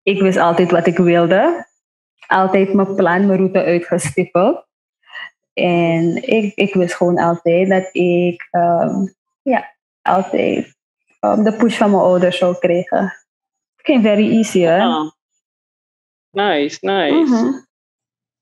Ik 0.06 0.20
wist 0.20 0.38
altijd 0.38 0.70
wat 0.70 0.86
ik 0.86 0.96
wilde. 0.96 1.66
Altijd 2.26 2.72
mijn 2.72 2.94
plan, 2.94 3.26
mijn 3.26 3.38
route 3.38 3.64
uitgestippeld. 3.64 4.66
En 5.52 6.28
ik, 6.28 6.54
ik 6.54 6.74
wist 6.74 6.94
gewoon 6.94 7.18
altijd 7.18 7.68
dat 7.68 7.88
ik 7.92 8.48
um, 8.50 9.14
ja, 9.42 9.74
altijd 10.02 10.74
um, 11.20 11.44
de 11.44 11.56
push 11.56 11.76
van 11.76 11.90
mijn 11.90 12.02
ouders 12.02 12.38
zou 12.38 12.58
krijgen. 12.58 13.02
Het 13.76 13.86
ging 13.86 14.02
very 14.02 14.36
easy, 14.36 14.60
hè? 14.60 14.88
Oh. 14.88 15.10
Nice, 16.30 16.78
nice. 16.80 17.14
Mm-hmm. 17.14 17.66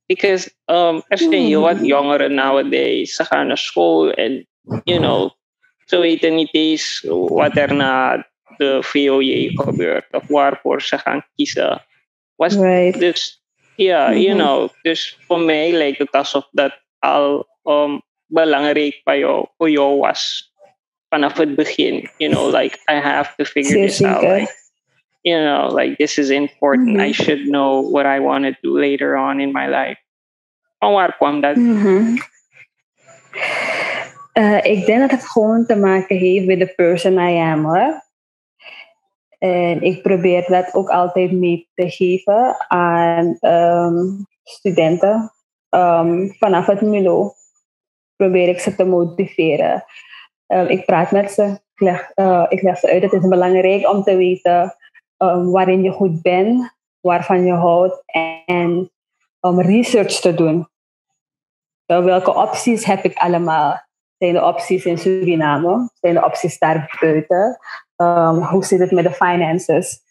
Because 0.06 0.54
um, 0.64 1.02
er 1.08 1.18
zijn 1.18 1.32
heel 1.32 1.60
wat 1.60 1.86
jongeren 1.86 2.34
nowadays. 2.34 3.14
Ze 3.14 3.24
gaan 3.24 3.46
naar 3.46 3.58
school 3.58 4.10
en, 4.12 4.46
you 4.82 4.98
know, 4.98 5.30
ze 5.84 5.98
weten 5.98 6.34
niet 6.34 6.54
eens 6.54 7.04
wat 7.08 7.56
er 7.56 7.74
na 7.74 8.26
de 8.56 8.82
VOJ 8.82 9.50
gebeurt 9.54 10.06
of 10.10 10.22
waarvoor 10.28 10.82
ze 10.82 10.98
gaan 10.98 11.26
kiezen. 11.34 11.84
Was, 12.34 12.54
right. 12.54 12.98
Dus 12.98 13.44
ja, 13.76 14.10
yeah, 14.10 14.22
you 14.22 14.34
mm-hmm. 14.34 14.46
know, 14.46 14.68
dus 14.82 15.18
voor 15.26 15.40
mij 15.40 15.72
lijkt 15.72 15.98
het 15.98 16.10
alsof 16.10 16.48
dat 16.50 16.80
al 16.98 17.46
um, 17.64 18.02
belangrijk 18.26 19.00
bij 19.04 19.18
jou, 19.18 19.46
voor 19.56 19.70
jou 19.70 19.98
was 19.98 20.52
vanaf 21.08 21.36
het 21.36 21.54
begin. 21.54 22.10
You 22.18 22.32
know, 22.32 22.52
like 22.60 22.78
I 22.90 22.94
have 22.94 23.34
to 23.36 23.44
figure 23.44 23.86
this 23.86 24.02
out. 24.02 24.22
Like, 24.22 24.52
you 25.20 25.40
know, 25.40 25.70
like 25.70 25.96
this 25.96 26.18
is 26.18 26.30
important. 26.30 26.88
Mm-hmm. 26.88 27.08
I 27.08 27.12
should 27.12 27.46
know 27.46 27.90
what 27.92 28.06
I 28.06 28.20
want 28.20 28.44
to 28.44 28.52
do 28.60 28.78
later 28.78 29.16
on 29.16 29.40
in 29.40 29.52
my 29.52 29.66
life. 29.68 30.00
Van 30.78 30.92
waar 30.92 31.16
kwam 31.16 31.40
dat? 31.40 31.56
Mm-hmm. 31.56 32.18
Uh, 34.34 34.64
ik 34.64 34.86
denk 34.86 35.00
dat 35.00 35.10
het 35.10 35.28
gewoon 35.28 35.66
te 35.66 35.76
maken 35.76 36.16
heeft 36.16 36.46
met 36.46 36.58
de 36.58 36.74
person 36.74 37.18
I 37.18 37.40
am. 37.40 37.64
Hoor. 37.64 38.03
En 39.44 39.82
ik 39.82 40.02
probeer 40.02 40.44
dat 40.48 40.74
ook 40.74 40.88
altijd 40.88 41.32
mee 41.32 41.68
te 41.74 41.90
geven 41.90 42.68
aan 42.68 43.36
um, 43.40 44.26
studenten 44.42 45.32
um, 45.70 46.34
vanaf 46.38 46.66
het 46.66 46.80
MILO 46.80 47.32
probeer 48.16 48.48
ik 48.48 48.60
ze 48.60 48.74
te 48.74 48.84
motiveren. 48.84 49.84
Um, 50.46 50.66
ik 50.66 50.84
praat 50.84 51.10
met 51.10 51.30
ze, 51.30 51.42
ik 51.44 51.80
leg, 51.80 52.10
uh, 52.14 52.46
ik 52.48 52.62
leg 52.62 52.78
ze 52.78 52.90
uit. 52.90 53.02
Het 53.02 53.12
is 53.12 53.28
belangrijk 53.28 53.88
om 53.88 54.02
te 54.02 54.16
weten 54.16 54.76
waarin 55.50 55.82
je 55.82 55.90
goed 55.90 56.22
bent, 56.22 56.74
waarvan 57.00 57.44
je 57.44 57.52
houdt 57.52 58.02
en 58.42 58.90
om 59.40 59.60
research 59.60 60.20
te 60.20 60.34
doen. 60.34 60.68
Welke 61.86 62.34
opties 62.34 62.84
heb 62.84 63.04
ik 63.04 63.16
allemaal? 63.16 63.82
Zijn 64.18 64.32
de 64.32 64.44
opties 64.44 64.84
in 64.84 64.98
Suriname? 64.98 65.90
Zijn 66.00 66.14
de 66.14 66.24
opties 66.24 66.58
daar 66.58 66.96
buiten? 67.00 67.58
Um, 67.96 68.42
hoe 68.42 68.64
zit 68.64 68.78
het 68.78 68.90
met 68.90 69.04
de 69.04 69.12
finances? 69.12 70.02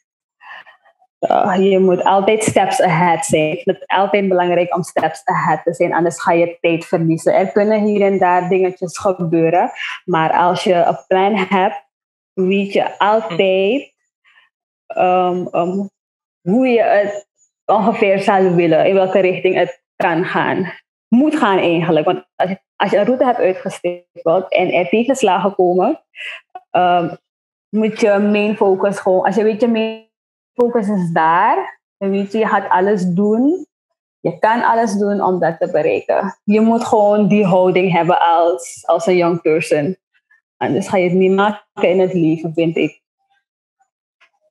Uh, 1.19 1.55
je 1.71 1.79
moet 1.79 2.03
altijd 2.03 2.43
steps 2.43 2.81
ahead 2.81 3.25
zijn. 3.25 3.49
Het 3.63 3.67
is 3.67 3.87
altijd 3.87 4.27
belangrijk 4.27 4.75
om 4.75 4.83
steps 4.83 5.25
ahead 5.25 5.63
te 5.63 5.73
zijn, 5.73 5.93
anders 5.93 6.21
ga 6.21 6.31
je 6.31 6.57
tijd 6.59 6.85
verliezen. 6.85 7.33
Er 7.33 7.51
kunnen 7.51 7.83
hier 7.83 8.01
en 8.01 8.19
daar 8.19 8.49
dingetjes 8.49 8.97
gebeuren, 8.97 9.71
maar 10.05 10.31
als 10.33 10.63
je 10.63 10.73
een 10.73 10.97
plan 11.07 11.35
hebt, 11.35 11.85
weet 12.33 12.73
je 12.73 12.99
altijd 12.99 13.93
um, 14.97 15.47
um, 15.51 15.89
hoe 16.41 16.67
je 16.67 16.81
het 16.81 17.27
ongeveer 17.65 18.19
zou 18.19 18.55
willen, 18.55 18.85
in 18.85 18.93
welke 18.93 19.19
richting 19.19 19.55
het 19.55 19.83
kan 19.95 20.25
gaan. 20.25 20.73
Moet 21.07 21.35
gaan 21.35 21.57
eigenlijk, 21.57 22.05
want 22.05 22.25
als 22.35 22.49
je, 22.49 22.59
als 22.75 22.91
je 22.91 22.97
een 22.97 23.05
route 23.05 23.25
hebt 23.25 23.39
uitgestippeld 23.39 24.51
en 24.51 24.71
er 24.71 24.89
tegenslagen 24.89 25.55
komen, 25.55 26.03
um, 26.71 27.17
moet 27.73 27.99
je 27.99 28.19
main 28.19 28.55
focus 28.55 28.99
gewoon, 28.99 29.25
als 29.25 29.35
je 29.35 29.43
weet 29.43 29.61
je 29.61 29.67
main 29.67 30.09
focus 30.53 30.87
is 30.87 31.11
daar. 31.11 31.79
Weet 31.97 32.31
je, 32.31 32.37
je 32.37 32.47
gaat 32.47 32.69
alles 32.69 33.05
doen. 33.05 33.65
Je 34.19 34.39
kan 34.39 34.63
alles 34.63 34.93
doen 34.93 35.21
om 35.21 35.39
dat 35.39 35.59
te 35.59 35.69
bereiken. 35.71 36.39
Je 36.43 36.61
moet 36.61 36.83
gewoon 36.83 37.27
die 37.27 37.45
houding 37.45 37.91
hebben 37.91 38.19
als, 38.19 38.83
als 38.85 39.05
een 39.05 39.17
young 39.17 39.41
person. 39.41 39.97
Anders 40.57 40.87
ga 40.87 40.97
je 40.97 41.09
het 41.09 41.17
niet 41.17 41.31
maken 41.31 41.89
in 41.89 41.99
het 41.99 42.13
leven, 42.13 42.53
vind 42.53 42.77
ik. 42.77 43.01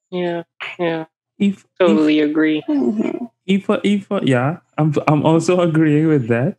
Yeah, 0.08 0.42
yeah. 0.76 1.04
If, 1.36 1.64
totally 1.76 2.18
if, 2.18 2.30
agree. 2.30 2.64
If, 3.44 3.68
if, 3.68 4.06
yeah, 4.20 4.56
I'm, 4.78 4.92
I'm 5.10 5.24
also 5.24 5.60
agreeing 5.60 6.08
with 6.08 6.26
that. 6.28 6.56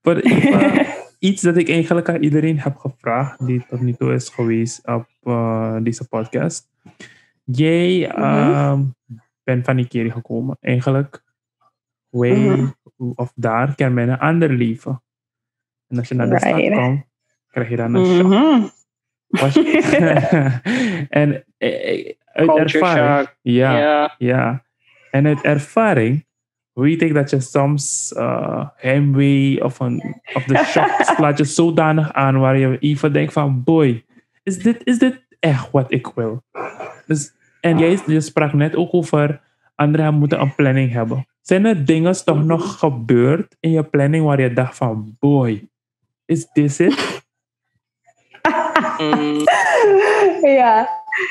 But 0.00 0.24
if, 0.24 0.44
iets 1.18 1.42
dat 1.42 1.56
ik 1.56 1.68
eigenlijk 1.68 2.08
aan 2.08 2.22
iedereen 2.22 2.60
heb 2.60 2.76
gevraagd, 2.76 3.46
die 3.46 3.64
tot 3.68 3.80
nu 3.80 3.92
toe 3.92 4.12
is 4.12 4.28
geweest 4.28 4.86
op 4.86 5.06
uh, 5.26 5.76
deze 5.82 6.08
podcast, 6.08 6.68
Jij 7.44 8.12
mm 8.16 8.94
bent 9.46 9.64
van 9.64 9.76
die 9.76 9.88
keer 9.88 10.12
gekomen. 10.12 10.56
Eigenlijk, 10.60 11.22
wij 12.08 12.36
mhm. 12.36 12.70
of 13.14 13.32
daar 13.34 13.74
kan 13.74 13.94
men 13.94 14.08
een 14.08 14.18
ander 14.18 14.50
leven. 14.52 15.02
En 15.88 15.98
als 15.98 16.08
je 16.08 16.14
naar 16.14 16.28
de 16.28 16.38
stad 16.38 16.74
komt, 16.74 17.04
krijg 17.50 17.68
je 17.68 17.76
dan 17.76 17.94
een 17.94 18.06
shock. 18.06 18.28
Mhm. 19.26 19.48
en 21.08 21.44
eh, 21.58 22.08
eh, 22.08 22.14
uit 22.32 22.56
ervaring, 22.56 23.28
ja, 23.42 24.14
ja. 24.18 24.64
En 25.10 25.26
uit 25.26 25.40
ervaring 25.42 26.26
weet 26.72 27.02
ik 27.02 27.14
dat 27.14 27.30
je 27.30 27.40
soms 27.40 28.14
uh, 28.16 28.68
heimwee 28.76 29.64
of, 29.64 29.78
een, 29.78 30.22
of 30.34 30.44
de 30.44 30.56
shock 30.72 30.90
slaat 31.00 31.38
je 31.38 31.44
zodanig 31.44 32.12
aan 32.12 32.38
waar 32.38 32.58
je 32.58 32.78
even 32.78 33.12
denkt 33.12 33.32
van 33.32 33.62
boy, 33.62 34.04
is 34.46 34.58
dit, 34.58 34.80
is 34.84 34.98
dit 34.98 35.26
echt 35.40 35.70
wat 35.70 35.92
ik 35.92 36.06
wil? 36.14 36.42
Dus 37.06 37.34
en 37.60 37.78
jij 37.78 38.20
sprak 38.20 38.52
net 38.52 38.76
ook 38.76 38.94
over 38.94 39.40
anderen 39.74 40.14
moeten 40.14 40.40
een 40.40 40.54
planning 40.54 40.92
hebben. 40.92 41.26
Zijn 41.40 41.64
er 41.64 41.84
dingen 41.84 42.24
toch 42.24 42.44
nog 42.44 42.78
gebeurd 42.78 43.56
in 43.60 43.70
je 43.70 43.84
planning 43.84 44.24
waar 44.24 44.40
je 44.40 44.52
dacht 44.52 44.76
van 44.76 45.16
boy, 45.18 45.68
is 46.24 46.52
this 46.52 46.80
it? 46.80 47.24
ja, 50.58 50.88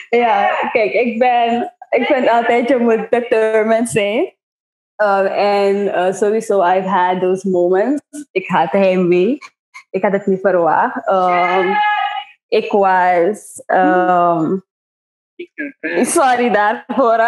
ja, 0.10 0.50
kijk, 0.72 0.94
ik 0.94 1.20
ben, 1.20 1.74
ik 1.90 2.08
ben 2.08 2.30
altijd, 2.30 2.70
je 2.70 2.78
moet 2.78 3.12
determined 3.12 3.90
zijn. 3.90 4.34
Um, 5.04 5.26
en 5.26 5.76
uh, 5.76 6.14
sowieso, 6.14 6.62
I've 6.62 6.88
had 6.88 7.20
those 7.20 7.50
moments. 7.50 8.02
Ik 8.32 8.48
had 8.48 8.72
heimwee. 8.72 9.38
Ik 9.90 10.02
had 10.02 10.12
het 10.12 10.26
niet 10.26 10.42
verwacht. 10.42 11.10
Um, 11.10 11.76
ik 12.48 12.72
was 12.72 13.64
um, 13.68 14.64
Sorry 16.04 16.50
daarvoor. 16.50 17.20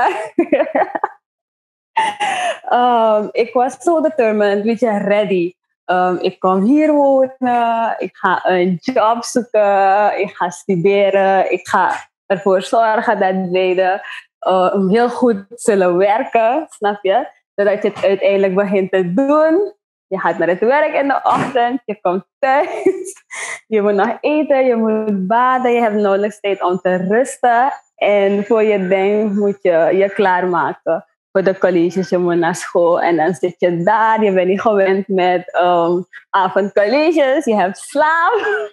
um, 2.74 3.30
ik 3.32 3.54
was 3.54 3.78
zo 3.78 4.02
determined, 4.02 4.64
weet 4.64 4.80
je, 4.80 4.98
ready. 4.98 5.54
Um, 5.86 6.18
ik 6.20 6.40
kom 6.40 6.64
hier 6.64 6.92
wonen, 6.92 7.96
ik 7.98 8.16
ga 8.16 8.46
een 8.46 8.78
job 8.82 9.24
zoeken, 9.24 10.20
ik 10.20 10.36
ga 10.36 10.50
studeren, 10.50 11.52
ik 11.52 11.68
ga 11.68 12.10
ervoor 12.26 12.62
zorgen 12.62 13.20
dat 13.20 13.52
wij 13.52 14.02
uh, 14.48 14.90
heel 14.90 15.10
goed 15.10 15.46
zullen 15.50 15.98
werken, 15.98 16.66
snap 16.70 17.00
je? 17.02 17.28
Zodat 17.56 17.84
je 17.84 17.90
het 17.90 18.04
uiteindelijk 18.04 18.56
begint 18.56 18.92
te 18.92 19.14
doen. 19.14 19.74
Je 20.08 20.20
gaat 20.20 20.38
naar 20.38 20.48
het 20.48 20.60
werk 20.60 20.94
in 20.94 21.08
de 21.08 21.20
ochtend, 21.24 21.82
je 21.86 22.02
komt 22.02 22.26
thuis, 22.40 23.14
je 23.68 23.82
moet 23.82 23.94
nog 23.94 24.18
eten, 24.22 24.66
je 24.66 24.76
moet 24.76 25.28
baden, 25.28 25.72
je 25.72 25.82
hebt 25.82 25.96
nauwelijks 25.96 26.40
tijd 26.40 26.64
om 26.64 26.80
te 26.80 26.96
rusten. 26.96 27.72
En 27.96 28.46
voor 28.46 28.64
je 28.64 28.88
denkt 28.88 29.36
moet 29.36 29.58
je 29.62 29.90
je 29.94 30.10
klaarmaken 30.14 31.06
voor 31.32 31.44
de 31.44 31.58
colleges, 31.58 32.10
je 32.10 32.18
moet 32.18 32.36
naar 32.36 32.56
school 32.56 33.02
en 33.02 33.16
dan 33.16 33.34
zit 33.34 33.56
je 33.58 33.84
daar, 33.84 34.24
je 34.24 34.32
bent 34.32 34.48
niet 34.48 34.62
gewend 34.62 35.08
met 35.08 35.60
um, 35.62 36.06
avondcolleges, 36.30 37.46
je 37.46 37.56
hebt 37.56 37.78
slaap. 37.78 38.66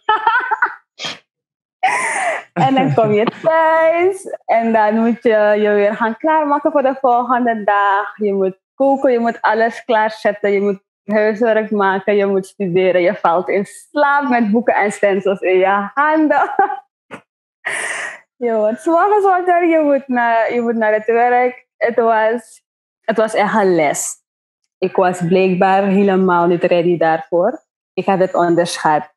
en 2.67 2.75
dan 2.75 2.95
kom 2.95 3.13
je 3.13 3.27
thuis 3.43 4.27
en 4.45 4.73
dan 4.73 4.95
moet 4.95 5.23
je 5.23 5.55
je 5.59 5.71
weer 5.71 5.95
gaan 5.95 6.17
klaarmaken 6.17 6.73
voor 6.73 6.83
de 6.83 6.97
volgende 7.01 7.65
dag. 7.65 8.17
Je 8.17 8.35
moet 8.35 8.59
koken, 8.75 9.13
je 9.13 9.19
moet 9.19 9.41
alles 9.41 9.85
klaarzetten, 9.85 10.51
je 10.51 10.61
moet 10.61 10.83
huiswerk 11.05 11.71
maken, 11.71 12.17
je 12.17 12.27
moet 12.27 12.47
studeren, 12.47 13.01
je 13.01 13.15
valt 13.15 13.49
in 13.49 13.65
slaap 13.65 14.29
met 14.29 14.51
boeken 14.51 14.75
en 14.75 14.93
stencils 14.93 15.41
in 15.41 15.59
je 15.59 15.91
handen. 15.95 16.51
je 18.45 18.55
wordt 18.55 18.81
s'morgens 18.81 19.25
wakker, 19.25 19.67
je 19.67 19.81
moet 19.81 20.09
naar, 20.09 20.55
je 20.55 20.61
moet 20.61 20.75
naar 20.75 20.93
het 20.93 21.07
werk. 21.07 21.67
Het 21.77 21.95
was, 21.95 22.63
het 23.01 23.17
was 23.17 23.35
echt 23.35 23.55
een 23.55 23.75
les. 23.75 24.23
Ik 24.79 24.97
was 24.97 25.27
blijkbaar 25.27 25.83
helemaal 25.83 26.47
niet 26.47 26.65
ready 26.65 26.97
daarvoor. 26.97 27.63
Ik 27.93 28.05
had 28.05 28.19
het 28.19 28.35
onderschat. 28.35 29.13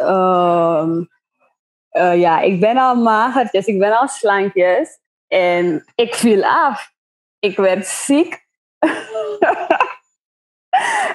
Um, 0.00 1.08
uh, 1.90 2.20
ja, 2.20 2.40
ik 2.40 2.60
ben 2.60 2.76
al 2.76 2.94
magertjes, 2.94 3.66
ik 3.66 3.78
ben 3.78 3.98
al 3.98 4.08
slankjes. 4.08 4.98
En 5.28 5.84
ik 5.94 6.14
viel 6.14 6.44
af. 6.44 6.92
Ik 7.38 7.56
werd 7.56 7.86
ziek. 7.86 8.44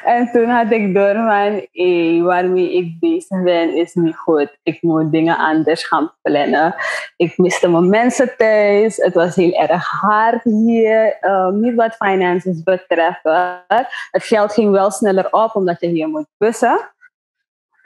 en 0.03 0.31
toen 0.31 0.49
had 0.49 0.71
ik 0.71 0.93
door 0.93 1.13
van, 1.13 2.23
waarmee 2.23 2.73
ik 2.73 2.99
bezig 2.99 3.43
ben 3.43 3.75
is 3.75 3.93
niet 3.93 4.15
goed. 4.15 4.57
Ik 4.63 4.81
moet 4.81 5.11
dingen 5.11 5.37
anders 5.37 5.83
gaan 5.83 6.13
plannen. 6.21 6.75
Ik 7.15 7.37
miste 7.37 7.69
mijn 7.69 7.89
mensen 7.89 8.37
thuis. 8.37 8.97
Het 8.97 9.13
was 9.13 9.35
heel 9.35 9.53
erg 9.53 9.87
hard 9.87 10.43
hier. 10.43 11.17
Um, 11.21 11.59
niet 11.59 11.75
wat 11.75 11.95
finances 11.95 12.63
betreft. 12.63 13.21
Het 14.11 14.23
geld 14.23 14.53
ging 14.53 14.71
wel 14.71 14.91
sneller 14.91 15.27
op 15.31 15.55
omdat 15.55 15.79
je 15.79 15.87
hier 15.87 16.07
moet 16.07 16.27
bussen. 16.37 16.91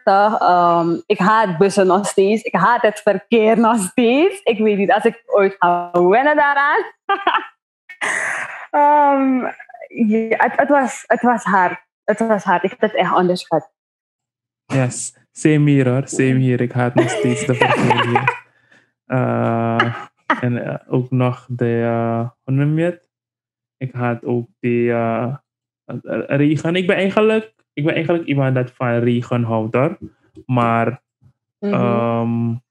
Um, 0.05 1.03
ik 1.05 1.19
haat 1.19 1.57
bussen 1.57 1.87
nog 1.87 2.07
steeds. 2.07 2.41
Ik 2.41 2.55
haat 2.55 2.81
het 2.81 2.99
verkeer 2.99 3.59
nog 3.59 3.77
steeds. 3.77 4.41
Ik 4.43 4.59
weet 4.59 4.77
niet 4.77 4.91
als 4.91 5.03
ik 5.03 5.23
ooit 5.25 5.55
ga 5.59 5.91
wennen 5.91 6.35
daaraan. 6.35 6.83
um, 8.71 9.53
ja, 9.95 10.35
het, 10.37 10.53
het, 10.55 10.69
was, 10.69 11.03
het 11.07 11.21
was 11.21 11.43
hard. 11.43 11.85
Het 12.03 12.19
was 12.19 12.43
hard. 12.43 12.63
Ik 12.63 12.69
heb 12.69 12.81
het 12.81 12.95
echt 12.95 13.15
onderschat. 13.15 13.71
Yes, 14.65 15.17
same 15.31 15.69
hier 15.69 15.89
hoor. 15.89 16.07
Same 16.07 16.37
hier. 16.37 16.61
Ik 16.61 16.71
haat 16.71 16.95
nog 16.95 17.09
steeds 17.09 17.45
de 17.45 17.55
verkeer 17.55 18.07
hier. 18.07 18.43
Uh, 19.07 19.95
en 20.41 20.53
uh, 20.53 20.75
ook 20.87 21.11
nog 21.11 21.47
de, 21.49 21.79
uh, 21.81 22.29
hoe 22.43 22.53
noem 22.53 22.79
je 22.79 22.85
het? 22.85 23.09
Ik 23.77 23.93
haat 23.93 24.23
ook 24.23 24.49
die 24.59 24.91
regen. 26.27 26.75
Ik 26.75 26.87
ben 26.87 26.95
eigenlijk, 26.95 27.53
ik 27.73 27.83
ben 27.83 27.93
eigenlijk 27.93 28.25
iemand 28.25 28.55
dat 28.55 28.71
van 28.71 28.99
regen 28.99 29.43
houdt 29.43 29.75
hoor. 29.75 29.97
Maar 30.45 31.01
mm 31.59 31.73
-hmm. 31.73 32.51
um, 32.51 32.61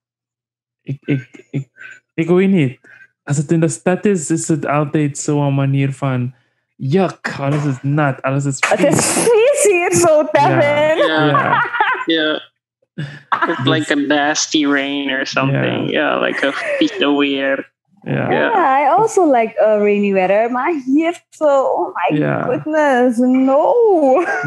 ik, 0.82 0.98
ik, 1.00 1.46
ik, 1.50 1.68
ik 2.14 2.28
weet 2.28 2.50
niet. 2.50 2.80
Als 3.22 3.36
het 3.36 3.50
in 3.50 3.60
de 3.60 3.68
stad 3.68 4.04
is, 4.04 4.30
is 4.30 4.48
het 4.48 4.66
altijd 4.66 5.18
zo'n 5.18 5.54
manier 5.54 5.92
van 5.92 6.34
yuck, 6.84 7.38
alles 7.40 7.64
is 7.64 7.76
nat, 7.82 8.22
alles 8.22 8.44
is 8.44 8.58
Het 8.68 8.80
is 8.84 9.06
vies 9.24 9.62
hier 9.72 9.92
zo, 9.94 10.24
Tevin. 10.32 10.96
Yeah. 10.96 11.26
yeah. 11.26 11.62
yeah. 12.14 12.38
It's 13.48 13.64
like 13.66 13.90
a 13.90 13.96
nasty 13.96 14.66
rain 14.66 15.10
or 15.10 15.26
something. 15.26 15.88
Yeah, 15.90 15.90
yeah 15.90 16.20
like 16.20 16.46
a 16.46 16.52
vieze 16.52 17.16
weer. 17.16 17.72
Yeah. 18.06 18.30
yeah. 18.30 18.52
I 18.54 18.86
also 18.98 19.24
like 19.30 19.54
uh, 19.60 19.78
rainy 19.80 20.12
weather, 20.12 20.50
maar 20.50 20.72
hier 20.86 21.14
zo, 21.30 21.44
oh 21.46 21.92
my 21.94 22.18
Yeah. 22.18 22.44
goodness, 22.44 23.16
no. 23.18 23.74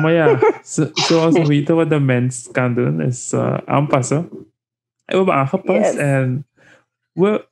Maar 0.02 0.12
ja, 0.13 0.38
zo- 0.63 0.89
zoals 0.93 1.34
we 1.34 1.45
weten 1.45 1.76
wat 1.76 1.89
de 1.89 2.00
mens 2.00 2.47
kan 2.52 2.73
doen, 2.73 3.02
is 3.02 3.34
uh, 3.34 3.58
aanpassen. 3.65 4.17
En 4.17 4.28
we 5.06 5.15
hebben 5.15 5.34
aangepast 5.34 5.93
Yes. 5.93 5.95
en 5.95 6.47
we, 7.13 7.45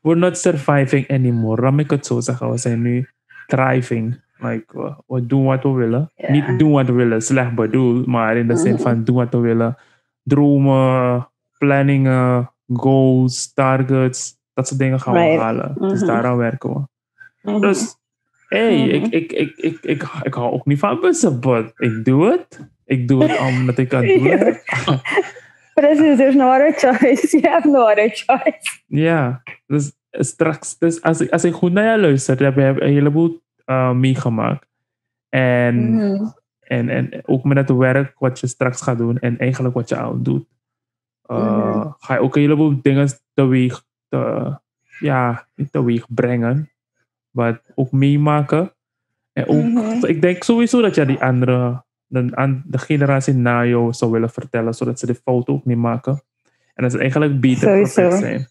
we're 0.00 0.18
not 0.18 0.38
surviving 0.38 1.08
anymore. 1.10 1.62
Laat 1.62 1.78
ik 1.80 1.90
het 1.90 2.06
zo 2.06 2.20
zeggen. 2.20 2.50
We 2.50 2.56
zijn 2.58 2.82
nu 2.82 3.08
thriving. 3.46 4.20
Like, 4.38 4.64
we, 4.80 4.94
we 5.06 5.26
doen 5.26 5.44
wat 5.44 5.62
we 5.62 5.68
willen. 5.70 6.12
Niet 6.28 6.58
doen 6.58 6.70
wat 6.72 6.86
we 6.86 6.92
willen, 6.92 7.22
slecht 7.22 7.54
bedoeld, 7.54 8.06
maar 8.06 8.36
in 8.36 8.48
de 8.48 8.56
zin 8.56 8.72
Mhm. 8.72 8.82
van 8.82 9.04
doen 9.04 9.16
wat 9.16 9.32
we 9.32 9.38
willen. 9.38 9.76
Dromen, 10.22 11.28
planningen, 11.58 12.50
goals, 12.72 13.52
targets, 13.54 14.34
dat 14.54 14.68
soort 14.68 14.80
dingen 14.80 15.00
gaan 15.00 15.14
we 15.14 15.38
halen. 15.40 15.74
Dus 15.78 15.98
Mhm. 16.00 16.06
daaraan 16.06 16.36
werken 16.36 16.70
we. 16.72 16.80
Mhm. 17.50 17.60
Dus, 17.60 17.96
hey, 18.48 18.82
ik, 18.88 19.06
ik, 19.06 19.32
ik, 19.32 19.56
ik, 19.56 19.78
ik, 19.82 20.04
ik 20.22 20.34
hou 20.34 20.52
ook 20.52 20.66
niet 20.66 20.78
van 20.78 21.00
bussen, 21.00 21.40
but 21.40 21.72
ik 21.76 22.04
doe 22.04 22.30
het. 22.30 22.70
Ik 22.84 23.08
doe 23.08 23.24
het 23.24 23.38
omdat 23.40 23.78
ik 23.78 23.90
het 23.90 24.00
doe. 24.06 24.20
Ja. 24.28 24.56
Precies, 25.74 26.16
there's 26.16 26.34
no 26.34 26.48
other 26.52 26.72
choice. 26.72 27.36
You 27.40 27.52
have 27.52 27.68
no 27.68 27.80
other 27.90 28.10
choice. 28.12 28.80
Ja, 28.86 29.42
dus 29.66 29.92
straks, 30.12 30.78
dus 30.78 31.02
als, 31.02 31.20
ik, 31.20 31.30
als 31.30 31.44
ik 31.44 31.52
goed 31.54 31.72
naar 31.72 31.84
jou 31.84 32.00
luister, 32.00 32.42
heb 32.44 32.54
je 32.56 32.62
een 32.62 32.92
heleboel 32.92 33.40
uh, 33.66 33.92
meegemaakt. 33.92 34.66
En, 35.28 35.94
Mhm. 35.94 36.24
en, 36.60 36.88
en 36.88 37.10
ook 37.26 37.44
met 37.44 37.56
het 37.56 37.70
werk 37.76 38.14
wat 38.18 38.40
je 38.40 38.46
straks 38.46 38.80
gaat 38.82 38.98
doen 38.98 39.18
en 39.18 39.38
eigenlijk 39.38 39.74
wat 39.74 39.88
je 39.88 39.96
al 39.98 40.22
doet. 40.22 40.46
Uh, 41.30 41.76
Mhm. 41.76 41.88
Ga 41.98 42.14
je 42.14 42.20
ook 42.20 42.34
een 42.36 42.42
heleboel 42.42 42.78
dingen 42.82 43.08
teweeg, 43.34 43.84
te, 44.08 44.52
ja, 44.98 45.46
teweeg 45.70 46.06
brengen, 46.08 46.70
maar 47.30 47.60
ook 47.74 47.92
meemaken. 47.92 48.72
En 49.32 49.46
ook, 49.48 49.62
Mhm. 49.64 50.04
ik 50.06 50.22
denk 50.22 50.42
sowieso 50.42 50.80
dat 50.80 50.94
je 50.94 51.06
die 51.06 51.22
andere, 51.22 51.82
de, 52.06 52.28
aan 52.30 52.62
de 52.66 52.78
generatie 52.78 53.34
na 53.34 53.64
jou 53.64 53.92
zou 53.92 54.10
willen 54.10 54.30
vertellen, 54.30 54.74
zodat 54.74 54.98
ze 54.98 55.06
de 55.06 55.14
fout 55.14 55.48
ook 55.48 55.64
niet 55.64 55.76
maken. 55.76 56.22
En 56.74 56.82
dat 56.82 56.92
ze 56.92 56.98
eigenlijk 56.98 57.40
beter 57.40 57.58
prepared 57.82 58.18
zijn. 58.18 58.46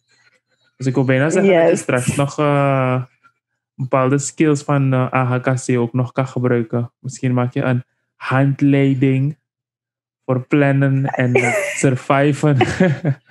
Dus 0.81 0.89
ik 0.89 0.95
wil 0.95 1.05
bijna 1.05 1.29
zeggen 1.29 1.53
dat 1.53 1.69
je 1.69 1.75
straks 1.75 2.15
nog 2.15 2.39
uh, 2.39 3.03
bepaalde 3.75 4.17
skills 4.17 4.63
van 4.63 4.93
uh, 4.93 5.11
AHKC 5.11 5.77
ook 5.77 5.93
nog 5.93 6.11
kan 6.11 6.27
gebruiken. 6.27 6.91
Misschien 6.99 7.33
maak 7.33 7.53
je 7.53 7.61
een 7.61 7.83
handleiding 8.15 9.37
voor 10.25 10.47
plannen 10.47 11.05
en 11.05 11.31
surviven. 11.81 12.57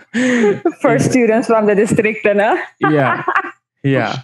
For 0.81 1.01
students 1.01 1.47
from 1.47 1.67
the 1.67 1.75
district, 1.75 2.23
hè? 2.23 2.53
ja, 2.77 3.25
ja. 3.97 4.23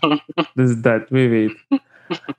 Dus 0.54 0.80
dat, 0.80 1.08
wie 1.08 1.28
weet. 1.28 1.66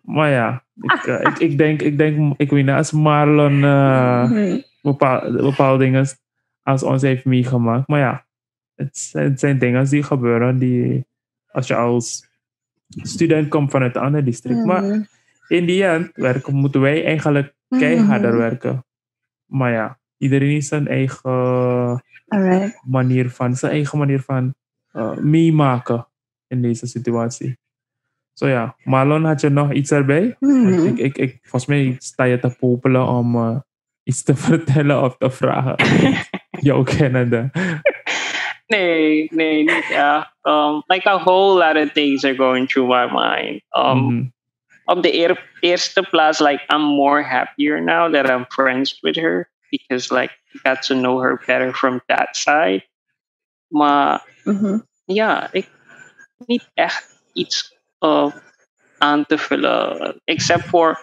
Maar 0.02 0.30
ja, 0.30 0.63
ik, 0.82 1.06
uh, 1.06 1.21
ik, 1.21 1.38
ik, 1.38 1.58
denk, 1.58 1.82
ik 1.82 1.97
denk, 1.97 2.34
ik 2.38 2.50
weet 2.50 2.65
niet, 2.65 2.76
als 2.76 2.91
Marlon 2.91 3.54
uh, 3.63 4.23
Mhm. 4.23 4.60
bepaalde, 4.82 5.41
bepaalde 5.41 5.84
dingen 5.84 6.06
als 6.63 6.84
ons 6.84 7.02
heeft 7.02 7.26
meegemaakt. 7.26 7.88
Maar 7.88 8.00
ja, 8.00 8.26
het 8.78 8.98
zijn, 8.98 9.30
het 9.30 9.40
zijn 9.40 9.58
dingen 9.58 9.86
die 9.90 10.04
gebeuren 10.04 10.58
die 10.58 11.06
als 11.52 11.68
je 11.68 11.76
als 11.76 12.28
student 12.88 13.48
komt 13.50 13.72
vanuit 13.72 13.96
een 13.96 14.02
ander 14.02 14.24
district. 14.24 14.66
Maar 14.66 14.84
Mhm. 14.84 15.02
in 15.48 15.66
die 15.66 15.84
end 15.86 16.10
werken, 16.13 16.56
moeten 16.56 16.82
wij 16.82 17.06
eigenlijk 17.06 17.54
keiharder 17.70 18.30
Mhm. 18.30 18.38
werken. 18.38 18.86
Maar 19.46 19.72
ja, 19.72 20.00
iedereen 20.18 20.50
heeft 20.50 20.68
zijn 20.68 20.88
eigen 20.88 21.32
Alright. 22.28 22.82
manier 22.86 23.30
van, 23.30 23.56
zijn 23.56 23.72
eigen 23.72 23.98
manier 23.98 24.22
van 24.22 24.54
uh, 24.94 25.18
meemaken 25.18 26.08
in 26.48 26.62
deze 26.62 26.88
situatie. 26.88 27.58
Zo 28.34 28.48
ja, 28.48 28.76
Marlon, 28.84 29.24
had 29.24 29.42
je 29.42 29.50
nog 29.50 29.74
iets 29.74 29.92
erbij? 29.92 30.36
Mhm. 30.40 30.86
ik, 30.86 30.98
ik, 30.98 31.18
ik, 31.18 31.38
volgens 31.42 31.66
mij 31.66 31.96
sta 32.00 32.24
je 32.24 32.40
te 32.40 32.56
popelen 32.60 33.08
om 33.08 33.36
uh, 33.36 33.58
iets 34.04 34.24
te 34.24 34.36
vertellen 34.48 35.04
of 35.04 35.18
te 35.18 35.32
vragen. 35.32 35.76
Jouw 36.68 36.84
kennende. 36.84 37.50
Nee, 38.67 39.27
nee, 39.32 39.63
niet 39.63 39.86
ja. 39.89 40.34
Um, 40.43 40.84
like 40.88 41.10
a 41.10 41.17
whole 41.17 41.58
lot 41.58 41.75
of 41.77 41.91
things 41.93 42.23
are 42.25 42.36
going 42.36 42.67
through 42.69 42.88
my 42.89 43.06
mind. 43.12 43.62
Um, 43.71 44.06
Mhm. 44.06 44.25
Op 44.86 45.01
de 45.03 45.13
eer, 45.13 45.49
eerste 45.60 46.01
plaats, 46.10 46.39
like 46.39 46.63
I'm 46.73 46.82
more 46.82 47.21
happier 47.23 47.82
now 47.82 48.13
that 48.13 48.30
I'm 48.30 48.45
friends 48.49 48.99
with 49.01 49.15
her 49.15 49.49
because 49.69 50.13
like 50.13 50.32
I 50.53 50.60
got 50.63 50.82
to 50.84 50.93
know 50.93 51.19
her 51.21 51.41
better 51.45 51.73
from 51.73 52.01
that 52.06 52.36
side. 52.36 52.88
Maar 53.67 54.21
Mhm. 54.43 54.80
ja, 55.06 55.47
ik, 55.51 55.67
niet 56.45 56.69
echt 56.73 57.21
iets 57.34 57.77
uh, 57.99 58.32
aan 58.97 59.25
te 59.25 59.38
vullen. 59.38 60.21
Except 60.23 60.63
for, 60.63 60.99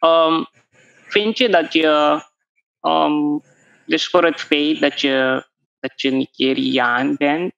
um, 0.00 0.46
vind 1.08 1.38
je 1.38 1.48
dat 1.48 1.72
je, 1.72 2.20
um, 2.80 3.42
dus 3.86 4.08
voor 4.08 4.24
het 4.24 4.40
feit 4.40 4.80
dat 4.80 5.00
je, 5.00 5.44
dat 5.82 6.00
je 6.00 6.10
Nigeriaan 6.10 7.14
bent, 7.16 7.52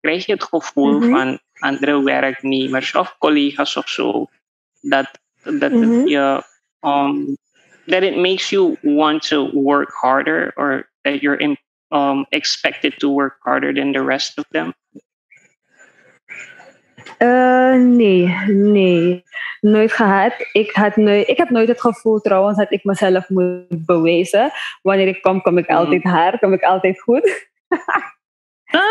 krijg 0.00 0.26
je 0.26 0.32
het 0.32 0.44
gevoel 0.44 0.98
Mhm. 0.98 1.10
van 1.10 1.38
andere 1.58 2.02
werknemers 2.02 2.94
of 2.94 3.16
collega's 3.18 3.76
of 3.76 3.88
zo, 3.88 4.26
dat, 4.80 5.10
dat 5.42 5.70
Mhm. 5.72 5.80
het 5.80 6.08
je, 6.08 6.42
um, 6.80 7.36
that 7.86 8.02
it 8.02 8.16
makes 8.16 8.50
you 8.50 8.76
want 8.82 9.28
to 9.28 9.50
work 9.52 9.90
harder 9.92 10.52
or 10.56 10.90
that 11.02 11.20
you're 11.20 11.40
in, 11.40 11.56
um, 11.88 12.26
expected 12.28 12.98
to 12.98 13.12
work 13.12 13.36
harder 13.40 13.74
than 13.74 13.92
the 13.92 14.04
rest 14.04 14.38
of 14.38 14.44
them? 14.50 14.74
Eh, 17.18 17.74
nee, 17.74 18.26
nee. 18.46 19.24
Nooit 19.60 19.92
gehad. 19.92 20.32
Ik, 20.52 20.70
had 20.70 20.96
nooit, 20.96 21.28
ik 21.28 21.36
heb 21.36 21.50
nooit 21.50 21.68
het 21.68 21.80
gevoel 21.80 22.20
trouwens 22.20 22.58
dat 22.58 22.72
ik 22.72 22.84
mezelf 22.84 23.28
moet 23.28 23.86
bewijzen. 23.86 24.50
Wanneer 24.82 25.06
ik 25.08 25.22
kom, 25.22 25.40
kom 25.42 25.58
ik 25.58 25.68
Mhm. 25.68 25.76
altijd 25.78 26.02
haar, 26.02 26.38
kom 26.38 26.52
ik 26.52 26.62
altijd 26.62 27.00
goed. 27.00 27.48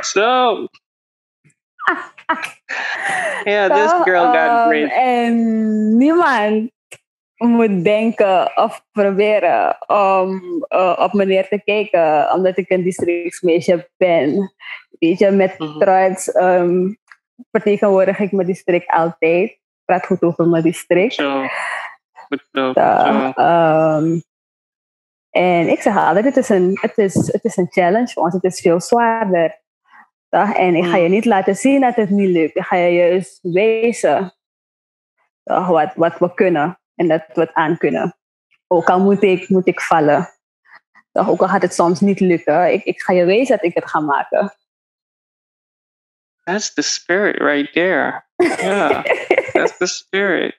So, 0.00 0.66
yeah, 3.44 3.68
this 3.76 3.90
Zo, 3.90 4.02
girl 4.02 4.24
got 4.24 4.34
ehm, 4.34 4.68
great. 4.68 4.90
En 4.92 5.96
niemand 5.96 6.70
moet 7.48 7.84
denken 7.84 8.56
of 8.56 8.84
proberen 8.92 9.76
om 9.86 10.40
eh, 10.68 10.98
op 11.00 11.12
me 11.12 11.24
neer 11.24 11.48
te 11.48 11.60
kijken, 11.64 12.32
omdat 12.32 12.56
ik 12.56 12.70
een 12.70 12.82
districtsmeisje 12.82 13.90
ben. 13.96 14.52
Weet 14.98 15.18
je, 15.18 15.30
met 15.30 15.58
Mhm. 15.58 15.78
trots 15.78 16.32
ehm, 16.32 16.92
vertegenwoordig 17.50 18.18
ik 18.18 18.32
mijn 18.32 18.46
district 18.46 18.86
altijd. 18.90 19.50
Ik 19.50 19.60
praat 19.84 20.06
goed 20.06 20.22
over 20.22 20.46
mijn 20.48 20.62
district. 20.62 21.14
Zo, 21.14 21.42
goed 22.12 22.48
zo. 22.52 22.70
Ja, 22.74 23.32
zo. 23.32 23.42
ehm, 23.42 24.20
en 25.30 25.68
ik 25.68 25.80
zeg 25.80 25.96
altijd, 25.96 26.24
het 26.24 26.36
is, 26.36 26.48
een, 26.48 26.78
het, 26.80 26.98
is, 26.98 27.14
het 27.32 27.44
is 27.44 27.56
een 27.56 27.70
challenge, 27.70 28.12
want 28.14 28.32
het 28.32 28.44
is 28.44 28.60
veel 28.60 28.80
zwaarder. 28.80 29.60
Toch? 30.28 30.54
En 30.56 30.74
ik 30.74 30.84
ga 30.84 30.96
je 30.96 31.08
niet 31.08 31.24
laten 31.24 31.54
zien 31.56 31.80
dat 31.80 31.96
het 31.96 32.10
niet 32.10 32.28
lukt. 32.28 32.56
Ik 32.56 32.64
ga 32.64 32.76
je 32.76 32.92
juist 32.94 33.40
toch, 35.44 35.66
wat, 35.66 35.94
wat 35.94 36.18
we 36.18 36.34
kunnen 36.34 36.79
en 37.00 37.08
dat 37.08 37.22
we 37.34 37.40
het 37.40 37.54
aan 37.54 37.76
kunnen. 37.76 38.16
Ook 38.66 38.88
al 38.88 39.00
moet 39.00 39.22
ik, 39.22 39.48
moet 39.48 39.66
ik 39.66 39.80
vallen. 39.80 40.28
Toch, 41.12 41.28
ook 41.28 41.40
al 41.40 41.48
gaat 41.48 41.62
het 41.62 41.74
soms 41.74 42.00
niet 42.00 42.20
lukken, 42.20 42.72
ik, 42.72 42.84
ik 42.84 43.02
ga 43.02 43.12
je 43.12 43.24
wijzen 43.24 43.56
dat 43.56 43.64
ik 43.64 43.74
het 43.74 43.90
ga 43.90 44.00
maken. 44.00 44.52
That's 46.44 46.74
the 46.74 46.82
spirit 46.82 47.36
right 47.36 47.72
there. 47.72 48.24
Yeah, 48.36 49.04
that's 49.52 49.76
the 49.76 49.86
spirit. 49.86 50.58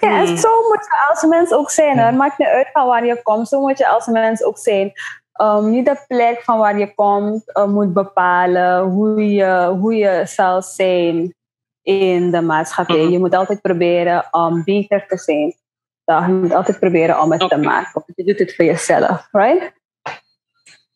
Ja, 0.00 0.18
en 0.18 0.26
Hmm. 0.26 0.36
zo 0.36 0.48
moet 0.48 0.84
je 0.84 1.06
als 1.08 1.22
mens 1.24 1.52
ook 1.52 1.70
zijn. 1.70 1.98
Hoor. 1.98 2.14
Maakt 2.14 2.38
niet 2.38 2.48
uit 2.48 2.68
van 2.72 2.86
waar 2.86 3.04
je 3.04 3.22
komt. 3.22 3.48
Zo 3.48 3.60
moet 3.60 3.78
je 3.78 3.88
als 3.88 4.06
mens 4.06 4.42
ook 4.42 4.58
zijn. 4.58 4.92
Um, 5.40 5.70
niet 5.70 5.86
de 5.86 6.04
plek 6.06 6.42
van 6.42 6.58
waar 6.58 6.78
je 6.78 6.94
komt 6.94 7.56
uh, 7.56 7.66
moet 7.66 7.92
bepalen 7.92 8.82
hoe 8.82 9.32
je, 9.32 9.76
hoe 9.80 9.94
je 9.94 10.22
zal 10.26 10.62
zijn 10.62 11.34
in 11.86 12.30
de 12.30 12.40
maatschappij. 12.40 13.02
Mhm. 13.02 13.10
Je 13.12 13.18
moet 13.18 13.34
altijd 13.34 13.60
proberen 13.60 14.24
om 14.30 14.64
beter 14.64 15.06
te 15.08 15.16
zijn. 15.18 15.54
Je 16.04 16.32
moet 16.32 16.52
altijd 16.52 16.78
proberen 16.78 17.20
om 17.20 17.32
het 17.32 17.48
te 17.48 17.56
maken. 17.56 18.04
Je 18.14 18.24
doet 18.24 18.38
het 18.38 18.54
voor 18.54 18.64
jezelf, 18.64 19.28
right? 19.32 19.72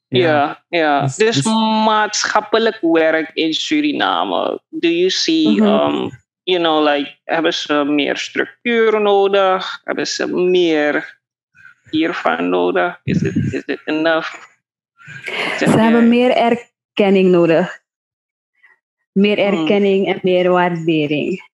Ja, 0.08 0.64
ja. 0.68 1.00
Dus- 1.02 1.16
Dus 1.16 1.34
dus- 1.34 1.44
maatschappelijk 1.84 2.78
werk 2.80 3.30
in 3.34 3.52
Suriname. 3.52 4.60
Do 4.68 4.88
you 4.88 5.10
see, 5.10 5.48
Mhm. 5.50 5.62
um, 5.66 6.10
you 6.42 6.58
know, 6.58 6.88
like, 6.94 7.18
hebben 7.24 7.54
ze 7.54 7.84
meer 7.84 8.16
structuur 8.16 9.00
nodig? 9.00 9.80
Hebben 9.84 10.06
ze 10.06 10.26
meer 10.36 11.20
hiervan 11.90 12.48
nodig? 12.48 13.00
Is 13.02 13.22
it, 13.22 13.34
is 13.52 13.62
it 13.64 13.80
enough? 13.84 14.34
Ze 15.58 15.64
hebben 15.70 16.08
meer 16.08 16.30
erkenning 16.36 17.30
nodig. 17.30 17.78
Meer 19.12 19.36
Mhm. 19.38 19.56
erkenning 19.56 20.06
en 20.06 20.18
meer 20.22 20.50
waardering. 20.50 21.48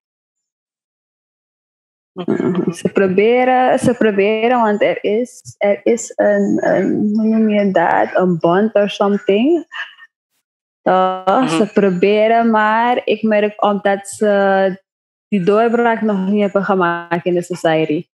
Mhm. 2.12 2.70
Ze 2.72 2.88
proberen, 2.92 3.78
ze 3.78 3.94
proberen, 3.94 4.60
want 4.60 4.82
er 4.82 5.04
is, 5.04 5.54
er 5.58 5.80
is 5.84 6.12
een, 6.16 6.66
een, 6.66 7.10
hoe 7.14 7.24
noem 7.26 7.48
je 7.48 7.70
dat, 7.70 8.08
een 8.16 8.38
bond 8.38 8.74
or 8.74 8.90
something. 8.90 9.66
Toch? 10.82 11.24
Mhm. 11.40 11.48
Ze 11.48 11.70
proberen, 11.72 12.50
maar 12.50 13.00
ik 13.04 13.22
merk 13.22 13.62
omdat 13.64 14.08
ze 14.08 14.82
die 15.28 15.42
doorbraak 15.44 16.00
nog 16.00 16.26
niet 16.28 16.40
hebben 16.40 16.64
gemaakt 16.64 17.24
in 17.26 17.34
de 17.34 17.42
society. 17.42 18.06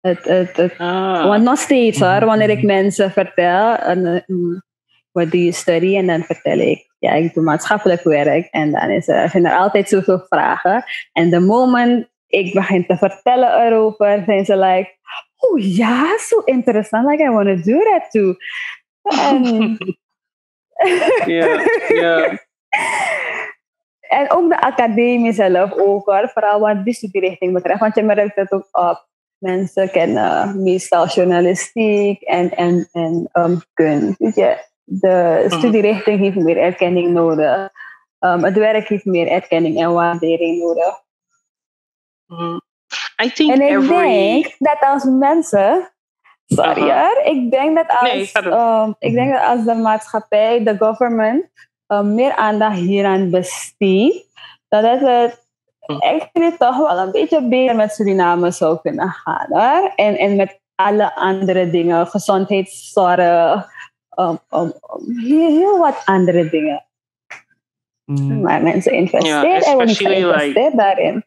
Het, 0.00 0.24
het, 0.24 0.56
het, 0.56 0.74
Ah. 0.78 1.24
want 1.26 1.42
nog 1.44 1.58
steeds 1.58 2.00
hoor, 2.00 2.24
wanneer 2.24 2.50
ik 2.50 2.62
mensen 2.62 3.10
vertel, 3.10 3.74
en, 3.76 4.06
eh, 4.06 4.20
mm, 4.26 4.62
wat 5.12 5.30
doe 5.30 5.44
je 5.44 5.52
study? 5.52 5.96
En 5.96 6.06
dan 6.06 6.22
vertel 6.22 6.58
ik, 6.58 6.93
ja, 7.04 7.12
ik 7.12 7.34
doe 7.34 7.44
maatschappelijk 7.44 8.02
werk. 8.02 8.48
En 8.50 8.70
dan 8.70 8.90
is 8.90 9.08
er, 9.08 9.28
zijn 9.28 9.46
er 9.46 9.56
altijd 9.56 9.88
zoveel 9.88 10.24
vragen. 10.28 10.84
En 11.12 11.30
de 11.30 11.40
moment 11.40 12.12
ik 12.26 12.54
begin 12.54 12.86
te 12.86 12.96
vertellen 12.96 13.66
erover, 13.66 14.22
zijn 14.26 14.44
ze 14.44 14.56
like, 14.56 14.96
oh 15.36 15.58
ja, 15.58 16.18
zo 16.18 16.38
interessant, 16.38 17.08
like 17.08 17.22
I 17.22 17.28
want 17.28 17.46
to 17.46 17.70
do 17.70 17.78
that 17.78 18.10
too. 18.10 18.34
En, 19.02 19.76
Ja, 21.26 21.62
ja. 21.88 22.38
en 24.00 24.30
ook 24.30 24.50
de 24.50 24.60
academie 24.60 25.32
zelf 25.32 25.72
ook 25.72 26.06
hoor, 26.06 26.30
vooral 26.32 26.60
wat 26.60 26.84
die 26.84 26.94
studierichting 26.94 27.52
betreft. 27.52 27.80
Want 27.80 27.94
je 27.94 28.02
merkt 28.02 28.36
het 28.36 28.52
ook 28.52 28.68
op. 28.72 29.12
Mensen 29.38 29.90
kennen 29.90 30.62
meestal 30.62 31.06
journalistiek 31.06 32.22
en, 32.22 32.50
en, 32.50 32.88
en 32.92 33.28
um, 33.32 33.60
kunst. 33.74 34.18
Weet 34.18 34.34
je, 34.34 34.56
de 34.84 35.44
studierichting 35.48 36.20
heeft 36.20 36.36
meer 36.36 36.58
erkenning 36.58 37.10
nodig. 37.10 37.70
Um, 38.20 38.44
het 38.44 38.56
werk 38.56 38.88
heeft 38.88 39.04
meer 39.04 39.28
erkenning 39.28 39.80
en 39.80 39.92
waardering 39.92 40.58
nodig. 40.58 41.02
Mhm. 42.26 42.58
I 43.24 43.30
think 43.32 43.52
En 43.52 43.60
ik 43.60 43.68
every... 43.68 44.42
denk 44.42 44.54
dat 44.58 44.78
als 44.80 45.04
mensen. 45.04 45.92
Sorry 46.46 46.80
hoor. 46.80 47.20
Ik 47.24 47.50
denk 47.50 47.76
dat 47.76 47.88
als, 47.88 48.12
Nee, 48.12 48.32
ehm, 48.32 48.92
ik 48.98 49.14
denk 49.14 49.32
dat 49.32 49.42
als 49.42 49.64
de 49.64 49.74
maatschappij, 49.74 50.64
de 50.64 50.76
government, 50.78 51.50
ehm, 51.86 52.14
meer 52.14 52.34
aandacht 52.34 52.78
hieraan 52.78 53.30
besteedt, 53.30 54.26
dat 54.68 55.00
het 55.00 55.44
Hm. 55.86 55.98
eigenlijk 55.98 56.56
toch 56.56 56.76
wel 56.76 56.98
een 56.98 57.10
beetje 57.10 57.48
beter 57.48 57.76
met 57.76 57.92
Suriname 57.92 58.50
zou 58.50 58.78
kunnen 58.82 59.08
gaan. 59.08 59.46
Hoor. 59.48 59.92
En, 59.96 60.16
en 60.16 60.36
met 60.36 60.60
alle 60.74 61.14
andere 61.14 61.70
dingen, 61.70 62.06
gezondheidszorg, 62.06 63.66
um, 64.16 64.38
um, 64.50 64.60
um, 64.60 64.72
heel, 65.16 65.48
heel 65.48 65.78
wat 65.78 66.02
andere 66.04 66.50
dingen. 66.50 66.84
Mm, 68.04 68.40
Maar 68.40 68.62
mensen 68.62 68.92
investeren 68.92 69.62
en 69.62 69.74
worden 69.74 69.88
especially 69.88 70.46
like- 70.52 70.76
daarin. 70.76 71.24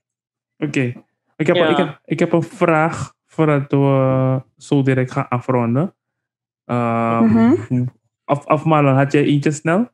Oké. 0.58 0.94
Ik, 1.36 1.48
heb, 1.48 1.56
Ja. 1.56 1.68
ik, 1.68 1.78
heb, 1.78 2.00
ik 2.06 2.20
heb 2.20 2.32
een 2.32 2.44
vraag 2.44 3.14
voordat 3.26 3.72
we 3.72 4.42
zo 4.58 4.82
direct 4.82 5.12
gaan 5.12 5.28
afronden. 5.28 5.96
Mhm. 6.66 7.86
Of, 8.26 8.46
of 8.46 8.64
Marlon, 8.64 8.96
had 8.96 9.12
jij 9.12 9.24
eentje 9.24 9.52
snel? 9.52 9.90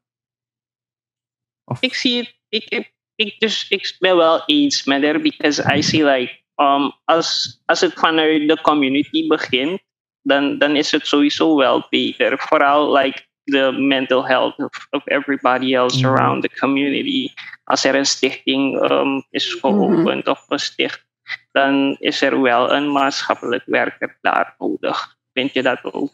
Of, 1.66 1.82
ik 1.82 1.94
zie 1.94 2.18
het, 2.18 2.36
ik, 2.50 2.64
ik, 2.70 2.94
ik, 3.16 3.40
dus, 3.40 3.70
ik 3.70 3.96
ben 4.00 4.18
wel 4.18 4.44
eens 4.46 4.84
met 4.84 5.04
haar, 5.04 5.22
because 5.22 5.76
I 5.76 5.82
see 5.84 6.04
like, 6.04 6.40
um, 6.56 6.92
als, 7.06 7.62
als 7.66 7.82
het 7.82 7.94
vanuit 7.94 8.48
de 8.48 8.62
community 8.62 9.28
begint, 9.28 9.82
dan, 10.24 10.58
dan 10.58 10.76
is 10.76 10.92
het 10.92 11.08
sowieso 11.08 11.56
wel 11.56 11.86
beter. 11.90 12.40
Vooral 12.40 12.96
like 12.98 13.22
the 13.44 13.72
mental 13.72 14.26
health 14.28 14.58
of, 14.58 14.88
of 14.90 15.02
everybody 15.08 15.76
else 15.76 15.98
Mhm. 16.00 16.08
around 16.16 16.42
the 16.42 16.50
community. 16.60 17.34
Als 17.64 17.84
er 17.84 17.96
een 17.96 18.06
stichting 18.06 18.92
um, 18.92 19.24
is 19.30 19.54
geopend 19.54 20.28
of 20.28 20.46
gesticht, 20.48 21.06
dan 21.52 21.96
is 22.00 22.22
er 22.22 22.42
wel 22.42 22.74
een 22.74 22.92
maatschappelijk 22.92 23.64
werker 23.66 24.18
daar 24.22 24.56
nodig. 24.58 25.18
Vind 25.34 25.54
je 25.54 25.62
dat 25.64 25.84
ook? 25.94 26.12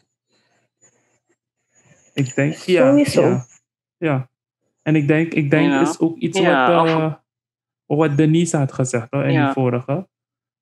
ik 2.14 2.36
denk, 2.36 2.54
ja. 2.54 2.88
Sowieso. 2.90 3.22
Ja. 3.22 3.46
ja. 3.98 4.30
En 4.82 4.96
ik 4.96 5.08
denk, 5.08 5.34
ik 5.34 5.50
denk 5.50 5.72
Ja. 5.72 5.82
is 5.82 6.00
ook 6.00 6.18
iets 6.18 6.40
Ja, 6.40 6.74
wat, 6.74 6.88
eh, 6.88 7.14
wat 7.86 8.18
Denise 8.18 8.58
had 8.58 8.72
gezegd 8.74 9.08
hoor, 9.10 9.24
in 9.24 9.32
Ja. 9.32 9.44
die 9.46 9.54
vorige. 9.54 10.08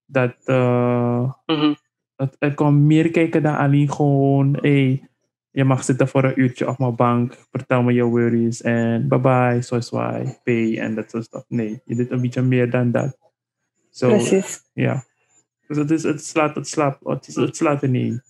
Dat, 0.05 0.35
eh, 0.45 1.31
Mhm. 1.45 1.73
Dat 2.17 2.35
er 2.39 2.53
komt 2.53 2.79
meer 2.79 3.11
kijken 3.11 3.43
dan 3.43 3.57
alleen 3.57 3.91
gewoon, 3.91 4.57
hey, 4.61 5.09
je 5.51 5.63
mag 5.63 5.83
zitten 5.83 6.07
voor 6.07 6.23
een 6.23 6.39
uurtje 6.39 6.67
op 6.67 6.77
mijn 6.77 6.95
bank, 6.95 7.37
vertel 7.51 7.83
me 7.83 7.93
je 7.93 8.03
worries 8.03 8.61
en 8.61 9.07
bye 9.07 9.19
bye, 9.19 9.61
so 9.61 9.79
why, 9.97 10.25
pay 10.43 10.77
en 10.79 10.95
dat 10.95 11.09
soort 11.09 11.23
stuff. 11.23 11.45
Nee, 11.47 11.81
je 11.85 11.95
doet 11.95 12.11
een 12.11 12.21
beetje 12.21 12.41
meer 12.41 12.69
dan 12.69 12.91
dat. 12.91 13.17
So, 13.89 14.07
Precies. 14.07 14.61
ja. 14.73 15.03
Dus 15.67 15.77
het, 15.77 15.91
is, 15.91 16.03
het, 16.03 16.25
slaat, 16.25 16.55
het, 16.55 16.67
slaat, 16.67 16.97
het, 17.03 17.35
het 17.35 17.55
slaat 17.55 17.81
er 17.81 17.89
niet. 17.89 18.21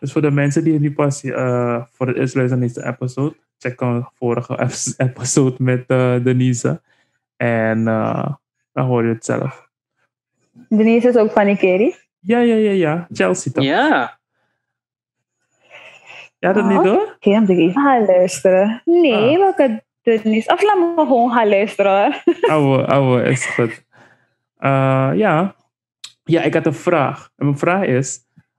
Dus 0.00 0.12
voor 0.12 0.22
de 0.22 0.30
mensen 0.30 0.64
die 0.64 0.80
nu 0.80 0.92
pas 0.92 1.24
eh, 1.24 1.84
voor 1.92 2.06
het 2.06 2.16
eerst 2.16 2.34
luisteren 2.34 2.58
naar 2.58 2.68
deze 2.68 2.86
episode, 2.86 3.36
check 3.58 3.80
een 3.80 4.08
vorige 4.14 4.68
episode 4.96 5.56
met 5.58 5.84
uh, 5.86 6.24
Denise. 6.24 6.82
En 7.36 7.78
uh, 7.78 8.28
dan 8.72 8.86
hoor 8.86 9.02
je 9.02 9.12
het 9.12 9.24
zelf. 9.24 9.68
Denise 10.68 11.08
is 11.08 11.16
ook 11.16 11.30
van 11.30 11.48
Ikeri? 11.48 11.94
Ja, 12.26 12.38
ja, 12.38 12.54
ja, 12.54 12.70
ja. 12.70 13.06
Chelsea 13.12 13.52
toch? 13.52 13.64
Ja. 13.64 14.18
Ja, 16.38 16.52
dat 16.52 16.64
niet 16.64 16.76
hoor? 16.76 17.14
Oké, 17.14 17.30
dan 17.30 17.42
ik 17.42 17.58
even 17.58 17.82
gaan 17.82 18.04
luisteren. 18.04 18.82
Nee, 18.84 19.14
ah. 19.14 19.38
welke 19.38 19.84
Denise? 20.02 20.52
Of 20.52 20.62
laat 20.62 20.78
me 20.78 20.92
gewoon 20.96 21.30
gaan 21.30 21.48
luisteren. 21.48 22.14
ouwe, 22.50 22.86
ouwe, 22.86 23.22
is 23.22 23.46
goed. 23.46 23.84
Uh, 24.58 25.10
ja. 25.14 25.54
ja, 26.24 26.42
ik 26.42 26.54
had 26.54 26.66
een 26.66 26.74
vraag. 26.74 27.30
En 27.36 27.44
mijn 27.44 27.58
vraag 27.58 27.84
is... 27.84 28.18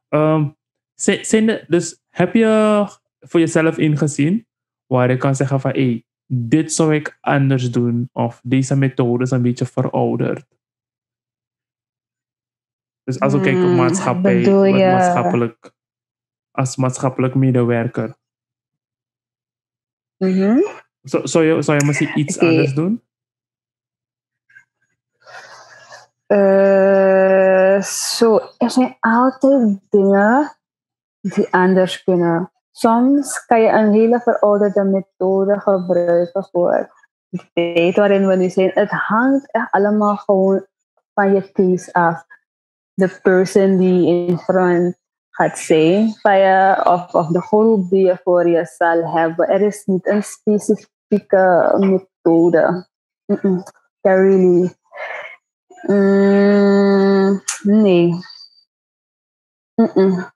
Um, 0.10 0.56
zijn, 0.96 1.66
dus 1.68 2.02
heb 2.10 2.34
je 2.34 2.86
voor 3.20 3.40
jezelf 3.40 3.78
ingezien 3.78 4.46
waar 4.86 5.10
je 5.10 5.18
kan 5.18 5.36
zeggen 5.36 5.60
van 5.60 5.72
hey, 5.72 6.04
dit 6.26 6.74
zou 6.74 6.96
ik 6.96 7.18
anders 7.22 7.72
doen 7.72 8.10
of 8.14 8.40
deze 8.44 8.76
methode 8.76 9.24
is 9.24 9.32
een 9.32 9.42
beetje 9.42 9.66
verouderd? 9.66 10.46
Dus 13.08 13.20
als 13.20 13.34
we 13.34 13.40
kijken 13.40 13.62
op 13.62 13.68
hmm, 13.68 13.76
maatschappij, 13.76 14.50
maatschappelijk, 14.72 15.72
als 16.52 16.76
maatschappelijk 16.76 17.36
medewerker. 17.36 18.16
Mm 20.18 20.32
-hmm. 20.32 20.64
zou, 21.02 21.46
je, 21.46 21.62
zou 21.62 21.78
je 21.78 21.86
misschien 21.86 22.20
iets 22.20 22.40
anders 22.40 22.74
doen? 22.74 23.04
Uh, 26.28 27.82
zo, 27.82 28.40
er 28.58 28.72
zijn 28.72 28.98
altijd 29.00 29.80
dingen 29.90 30.58
die 31.22 31.54
anders 31.54 32.04
kunnen. 32.04 32.52
Soms 32.72 33.46
kan 33.46 33.62
je 33.62 33.70
een 33.70 33.92
hele 33.92 34.20
verouderde 34.20 34.84
methode 34.84 35.60
gebruiken 35.60 36.48
voor 36.52 36.92
de 37.30 37.50
tijd 37.54 37.96
waarin 37.96 38.28
we 38.28 38.36
nu 38.36 38.50
zijn. 38.50 38.72
Het 38.74 38.90
hangt 38.90 39.52
echt 39.52 39.72
allemaal 39.72 40.16
gewoon 40.16 40.66
van 41.14 41.34
je 41.34 41.52
case 41.52 41.94
af. 41.94 42.26
De 42.98 43.20
person 43.22 43.78
die 43.78 44.08
in 44.08 44.38
front 44.38 44.98
gaat 45.30 45.60
zijn 45.60 46.14
van 46.22 46.38
je, 46.38 46.82
of, 46.84 47.14
of 47.14 47.28
de 47.28 47.42
groep 47.42 47.90
die 47.90 48.06
je 48.06 48.20
voor 48.24 48.48
je 48.48 48.66
zal 48.66 49.14
hebben. 49.16 49.48
Er 49.48 49.62
is 49.62 49.86
niet 49.86 50.08
een 50.08 50.24
specifieke 50.24 51.76
methode. 51.80 52.88
Mm 53.26 53.38
-mm. 53.42 53.64
Really. 54.02 54.76
Mm, 55.88 57.42
nee. 57.64 58.14
Mm 59.76 60.36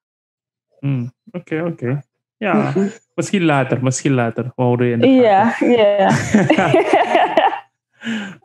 Mm, 0.80 1.13
oké, 1.32 1.63
oké. 1.63 2.02
Ja, 2.38 2.74
misschien 3.15 3.43
later, 3.43 3.84
misschien 3.84 4.13
later. 4.13 4.43
We 4.43 4.62
houden 4.62 4.88
je 4.88 4.93
in 4.93 5.00
de 5.00 5.08
Ja, 5.08 5.56
ja. 5.60 6.10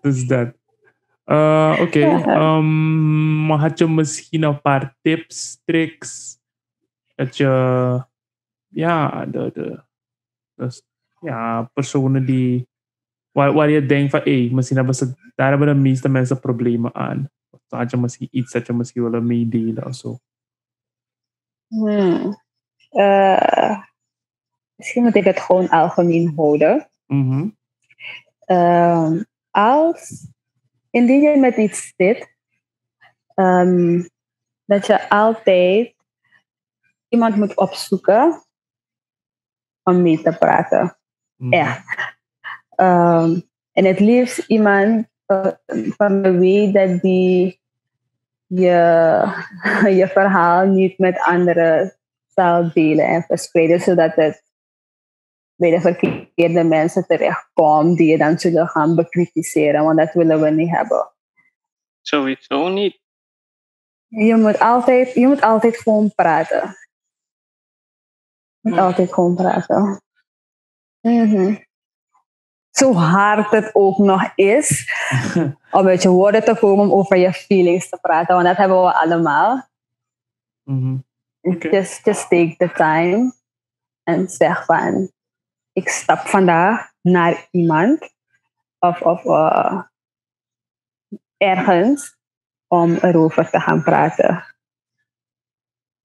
dus 0.00 0.26
dat. 0.26 0.48
Uh, 1.26 1.72
oké, 1.72 1.82
okay. 1.82 2.00
ja. 2.00 2.60
um, 3.50 3.58
had 3.58 3.78
je 3.78 3.88
misschien 3.88 4.42
een 4.42 4.60
paar 4.60 4.96
tips, 5.00 5.60
tricks? 5.64 6.38
Dat 7.14 7.36
je, 7.36 8.04
ja, 8.68 9.26
de, 9.26 9.50
de, 9.54 9.82
dus, 10.54 10.82
ja, 11.20 11.62
personen 11.62 12.26
die, 12.26 12.68
waar, 13.30 13.52
waar 13.52 13.70
je 13.70 13.86
denkt 13.86 14.10
van, 14.10 14.20
hé, 14.20 14.40
hey, 14.44 14.54
misschien 14.54 14.76
hebben 14.76 14.94
ze, 14.94 15.32
daar 15.34 15.48
hebben 15.48 15.68
de 15.68 15.74
meeste 15.74 16.08
mensen 16.08 16.40
problemen 16.40 16.94
aan. 16.94 17.30
Of 17.50 17.60
had 17.68 17.90
je 17.90 17.96
misschien 17.96 18.28
iets 18.30 18.52
dat 18.52 18.66
je 18.66 18.72
misschien 18.72 19.02
willen 19.02 19.26
meedelen 19.26 19.86
of 19.86 19.94
zo? 19.94 20.18
Hmm. 21.66 22.44
Uh, 22.92 23.78
misschien 24.74 25.02
moet 25.02 25.14
ik 25.14 25.24
het 25.24 25.40
gewoon 25.40 25.68
algemeen 25.68 26.32
houden. 26.36 26.88
Mm-hmm. 27.06 27.56
Uh, 28.46 29.20
als, 29.50 30.28
indien 30.90 31.20
je 31.20 31.38
met 31.38 31.56
iets 31.56 31.92
zit, 31.96 32.35
um, 33.36 34.08
dat 34.64 34.86
je 34.86 35.08
altijd 35.08 35.94
iemand 37.08 37.36
moet 37.36 37.56
opzoeken 37.56 38.42
om 39.82 40.02
mee 40.02 40.22
te 40.22 40.36
praten. 40.38 40.98
Ja. 41.36 41.84
Um, 42.76 43.42
en 43.72 43.84
het 43.84 44.00
liefst 44.00 44.38
iemand 44.38 45.06
uh, 45.26 45.46
van 45.96 46.38
wie 46.38 46.72
dat 46.72 47.00
die 47.00 47.60
je, 48.46 49.22
je 50.00 50.08
verhaal 50.08 50.66
niet 50.66 50.98
met 50.98 51.20
anderen 51.20 51.96
zal 52.26 52.72
delen 52.72 53.06
en 53.06 53.22
verspreiden, 53.22 53.80
zodat 53.80 54.14
het 54.14 54.44
bij 55.54 55.70
de 55.70 55.80
verkeerde 55.80 56.64
mensen 56.64 57.06
terechtkomt 57.06 57.96
die 57.96 58.10
je 58.10 58.18
dan 58.18 58.38
zullen 58.38 58.68
gaan 58.68 58.94
bekritiseren, 58.94 59.84
want 59.84 59.98
dat 59.98 60.12
willen 60.12 60.40
we 60.40 60.50
niet 60.50 60.70
hebben. 60.70 61.10
Sowieso 62.02 62.68
niet. 62.68 63.04
Je 64.08 64.36
moet 64.36 64.58
altijd, 64.58 65.12
je 65.12 65.26
moet 65.26 65.40
altijd 65.40 65.76
gewoon 65.76 66.14
praten. 66.14 66.76
Je 68.60 68.70
moet 68.70 68.78
altijd 68.78 69.12
gewoon 69.12 69.34
praten. 69.34 70.00
Mm 71.00 71.64
Zo 72.70 72.92
hard 72.92 73.50
het 73.50 73.74
ook 73.74 73.98
nog 73.98 74.32
is, 74.34 74.92
om 75.70 75.84
met 75.84 76.02
je 76.02 76.08
woorden 76.08 76.44
te 76.44 76.56
komen 76.58 76.84
om 76.84 76.92
over 76.92 77.16
je 77.16 77.32
feelings 77.32 77.88
te 77.88 77.98
praten, 78.00 78.34
want 78.34 78.46
dat 78.46 78.56
hebben 78.56 78.82
we 78.82 78.92
allemaal. 78.92 79.68
Mm 80.62 81.04
Okay. 81.46 81.70
Just, 81.70 82.04
just 82.04 82.28
take 82.28 82.56
the 82.58 82.72
time 82.74 83.32
en 84.02 84.28
zeg 84.28 84.64
van, 84.64 85.12
ik 85.72 85.88
stap 85.88 86.18
vandaag 86.18 86.92
naar 87.00 87.48
iemand 87.50 88.14
of, 88.78 89.00
of 89.00 89.24
uh, 89.24 89.82
ergens 91.36 92.15
om 92.68 92.96
erover 93.00 93.50
te 93.50 93.60
gaan 93.60 93.82
praten. 93.82 94.44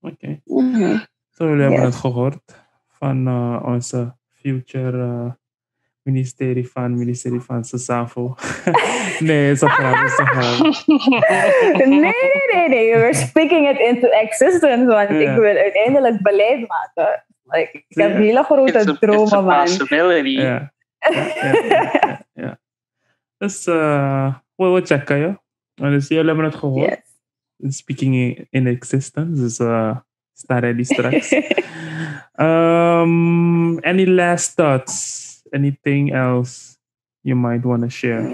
Oké. 0.00 0.14
Okay. 0.14 0.40
Mm 0.44 0.74
-hmm. 0.74 1.06
Zo, 1.30 1.48
jullie 1.48 1.62
hebben 1.62 1.80
het 1.80 1.94
gehoord 1.94 2.64
van 2.88 3.28
uh, 3.28 3.62
onze 3.64 4.14
future 4.28 4.96
uh, 4.96 5.30
ministerie 6.02 6.70
van, 6.70 6.98
ministerie 6.98 7.40
van 7.40 7.64
Sasafo. 7.64 8.34
nee, 9.18 9.56
zo 9.56 9.66
nee, 11.76 12.00
nee, 12.00 12.12
nee, 12.52 12.68
nee. 12.68 12.96
We're 12.96 13.14
speaking 13.14 13.68
it 13.68 13.78
into 13.78 14.08
existence, 14.08 14.84
want 14.86 15.08
yeah. 15.08 15.20
ik 15.20 15.36
wil 15.40 15.56
uiteindelijk 15.56 16.22
beleid 16.22 16.68
maken. 16.68 17.24
Like, 17.44 17.84
ik 17.88 17.96
heb 17.96 18.16
hele 18.16 18.42
grote 18.42 18.78
it's 18.78 18.88
a, 18.88 18.96
dromen, 18.98 19.22
it's 19.22 19.32
a 19.32 19.40
man. 19.40 19.64
possibility. 19.64 20.28
Ja. 20.28 20.72
Ja, 21.10 22.24
ja, 22.32 22.58
Dus, 23.38 23.66
uh, 23.66 24.34
we 24.56 24.80
checken. 24.84 25.40
Dus 25.90 26.08
jullie 26.08 26.26
hebben 26.26 26.44
het 26.44 26.54
gehoord. 26.54 27.02
Yes. 27.56 27.76
Speaking 27.76 28.46
in 28.50 28.66
existence, 28.66 29.42
dus 29.42 29.58
uh, 29.58 29.96
sta 30.32 30.58
ready 30.58 30.82
straks. 30.82 31.32
um, 32.34 33.78
any 33.92 34.06
last 34.06 34.56
thoughts? 34.56 35.20
anything 35.52 36.12
else 36.12 36.78
you 37.22 37.36
might 37.36 37.64
want 37.64 37.82
to 37.82 37.88
share? 37.88 38.26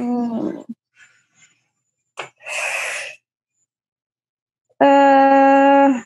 Uh, 4.79 6.03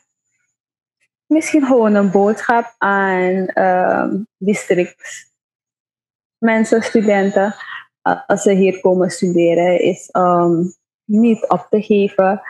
misschien 1.33 1.65
gewoon 1.65 1.95
een 1.95 2.11
boodschap 2.11 2.75
aan 2.77 3.59
um, 3.63 4.27
district 4.37 5.31
mensen, 6.37 6.81
studenten, 6.81 7.55
als 8.27 8.41
ze 8.41 8.51
hier 8.51 8.79
komen 8.79 9.09
studeren, 9.09 9.79
is 9.79 10.09
um, 10.11 10.73
niet 11.13 11.47
op 11.47 11.67
te 11.69 11.81
geven. 11.81 12.41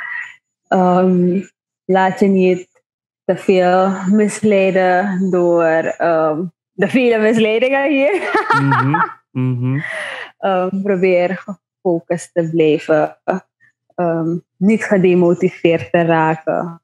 Um, 0.69 1.49
laat 1.85 2.19
je 2.19 2.27
niet 2.27 2.67
te 3.25 3.37
veel 3.37 3.89
misleiden 4.09 5.29
door 5.31 5.95
um, 6.01 6.51
de 6.71 6.87
vele 6.87 7.17
misleidingen 7.17 7.89
hier. 7.89 8.45
mm-hmm. 8.61 9.11
Mm-hmm. 9.31 9.83
Um, 10.43 10.81
probeer 10.81 11.43
gefocust 11.45 12.33
te 12.33 12.49
blijven. 12.49 13.17
Niet 14.57 14.83
gedemotiveerd 14.83 15.91
te 15.91 16.01
raken. 16.01 16.81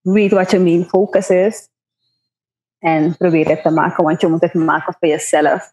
Weet 0.00 0.32
wat 0.32 0.50
je 0.50 0.58
main 0.58 0.84
focus 0.84 1.30
is. 1.30 1.68
En 2.78 3.16
probeer 3.16 3.48
het 3.48 3.62
te 3.62 3.70
maken, 3.70 4.04
want 4.04 4.20
je 4.20 4.26
moet 4.26 4.40
het 4.40 4.54
maken 4.54 4.96
voor 4.98 5.08
jezelf. 5.08 5.72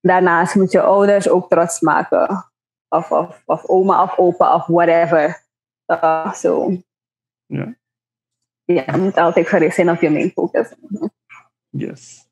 Daarnaast 0.00 0.54
moet 0.54 0.72
je 0.72 0.80
ouders 0.80 1.28
ook 1.28 1.48
trots 1.48 1.80
maken. 1.80 2.51
Of, 2.92 3.10
of, 3.10 3.42
of 3.46 3.64
oma 3.68 4.02
of 4.02 4.18
opa 4.18 4.54
of 4.54 4.66
whatever. 4.66 5.42
Uh, 5.88 6.32
so. 6.32 6.76
yeah, 7.46 7.72
je 8.66 8.96
moet 9.00 9.16
altijd 9.16 9.48
gericht 9.48 9.74
zijn 9.74 9.90
op 9.90 10.00
je 10.00 10.10
main 10.10 10.30
focus. 10.30 10.74
Yes. 11.70 12.28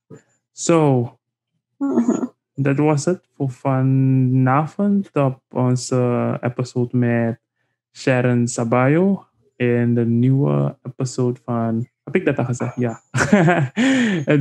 So, 0.52 1.18
that 2.62 2.76
was 2.76 3.04
het 3.04 3.28
voor 3.36 3.50
vanavond 3.50 5.10
op 5.12 5.40
onze 5.50 6.38
episode 6.40 6.96
met 6.96 7.40
Sharon 7.92 8.48
Sabayo. 8.48 9.24
In 9.56 9.94
de 9.94 10.06
nieuwe 10.06 10.78
episode 10.82 11.40
van 11.44 11.88
Heb 12.04 12.14
ik 12.14 12.24
dat 12.24 12.38
al 12.38 12.44
gezegd? 12.44 12.76
Ja. 12.76 13.02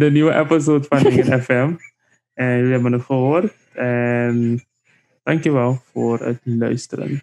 de 0.01 0.10
nieuwe 0.12 0.34
episode 0.34 0.84
van 0.84 1.03
Dingen 1.03 1.43
FM. 1.43 1.75
En 2.34 2.58
jullie 2.58 2.71
hebben 2.71 2.91
het 2.91 3.01
gehoord. 3.01 3.53
En 3.73 4.62
dankjewel 5.30 5.82
voor 5.92 6.20
het 6.20 6.39
luisteren. 6.44 7.22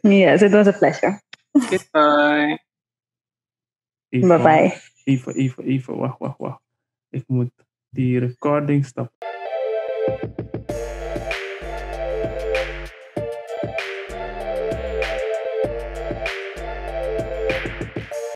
Yes, 0.00 0.42
it 0.42 0.50
was 0.50 0.66
a 0.66 0.72
pleasure. 0.72 1.20
Goodbye. 1.52 2.58
Even, 4.08 4.28
Bye 4.28 4.38
bye. 4.38 4.80
Even, 5.04 5.34
even, 5.34 5.64
even. 5.64 5.96
Wacht, 5.96 6.18
wacht, 6.18 6.38
wacht. 6.38 6.62
Ik 7.10 7.24
moet 7.26 7.50
die 7.90 8.18
recording 8.18 8.86
stoppen. 8.86 9.18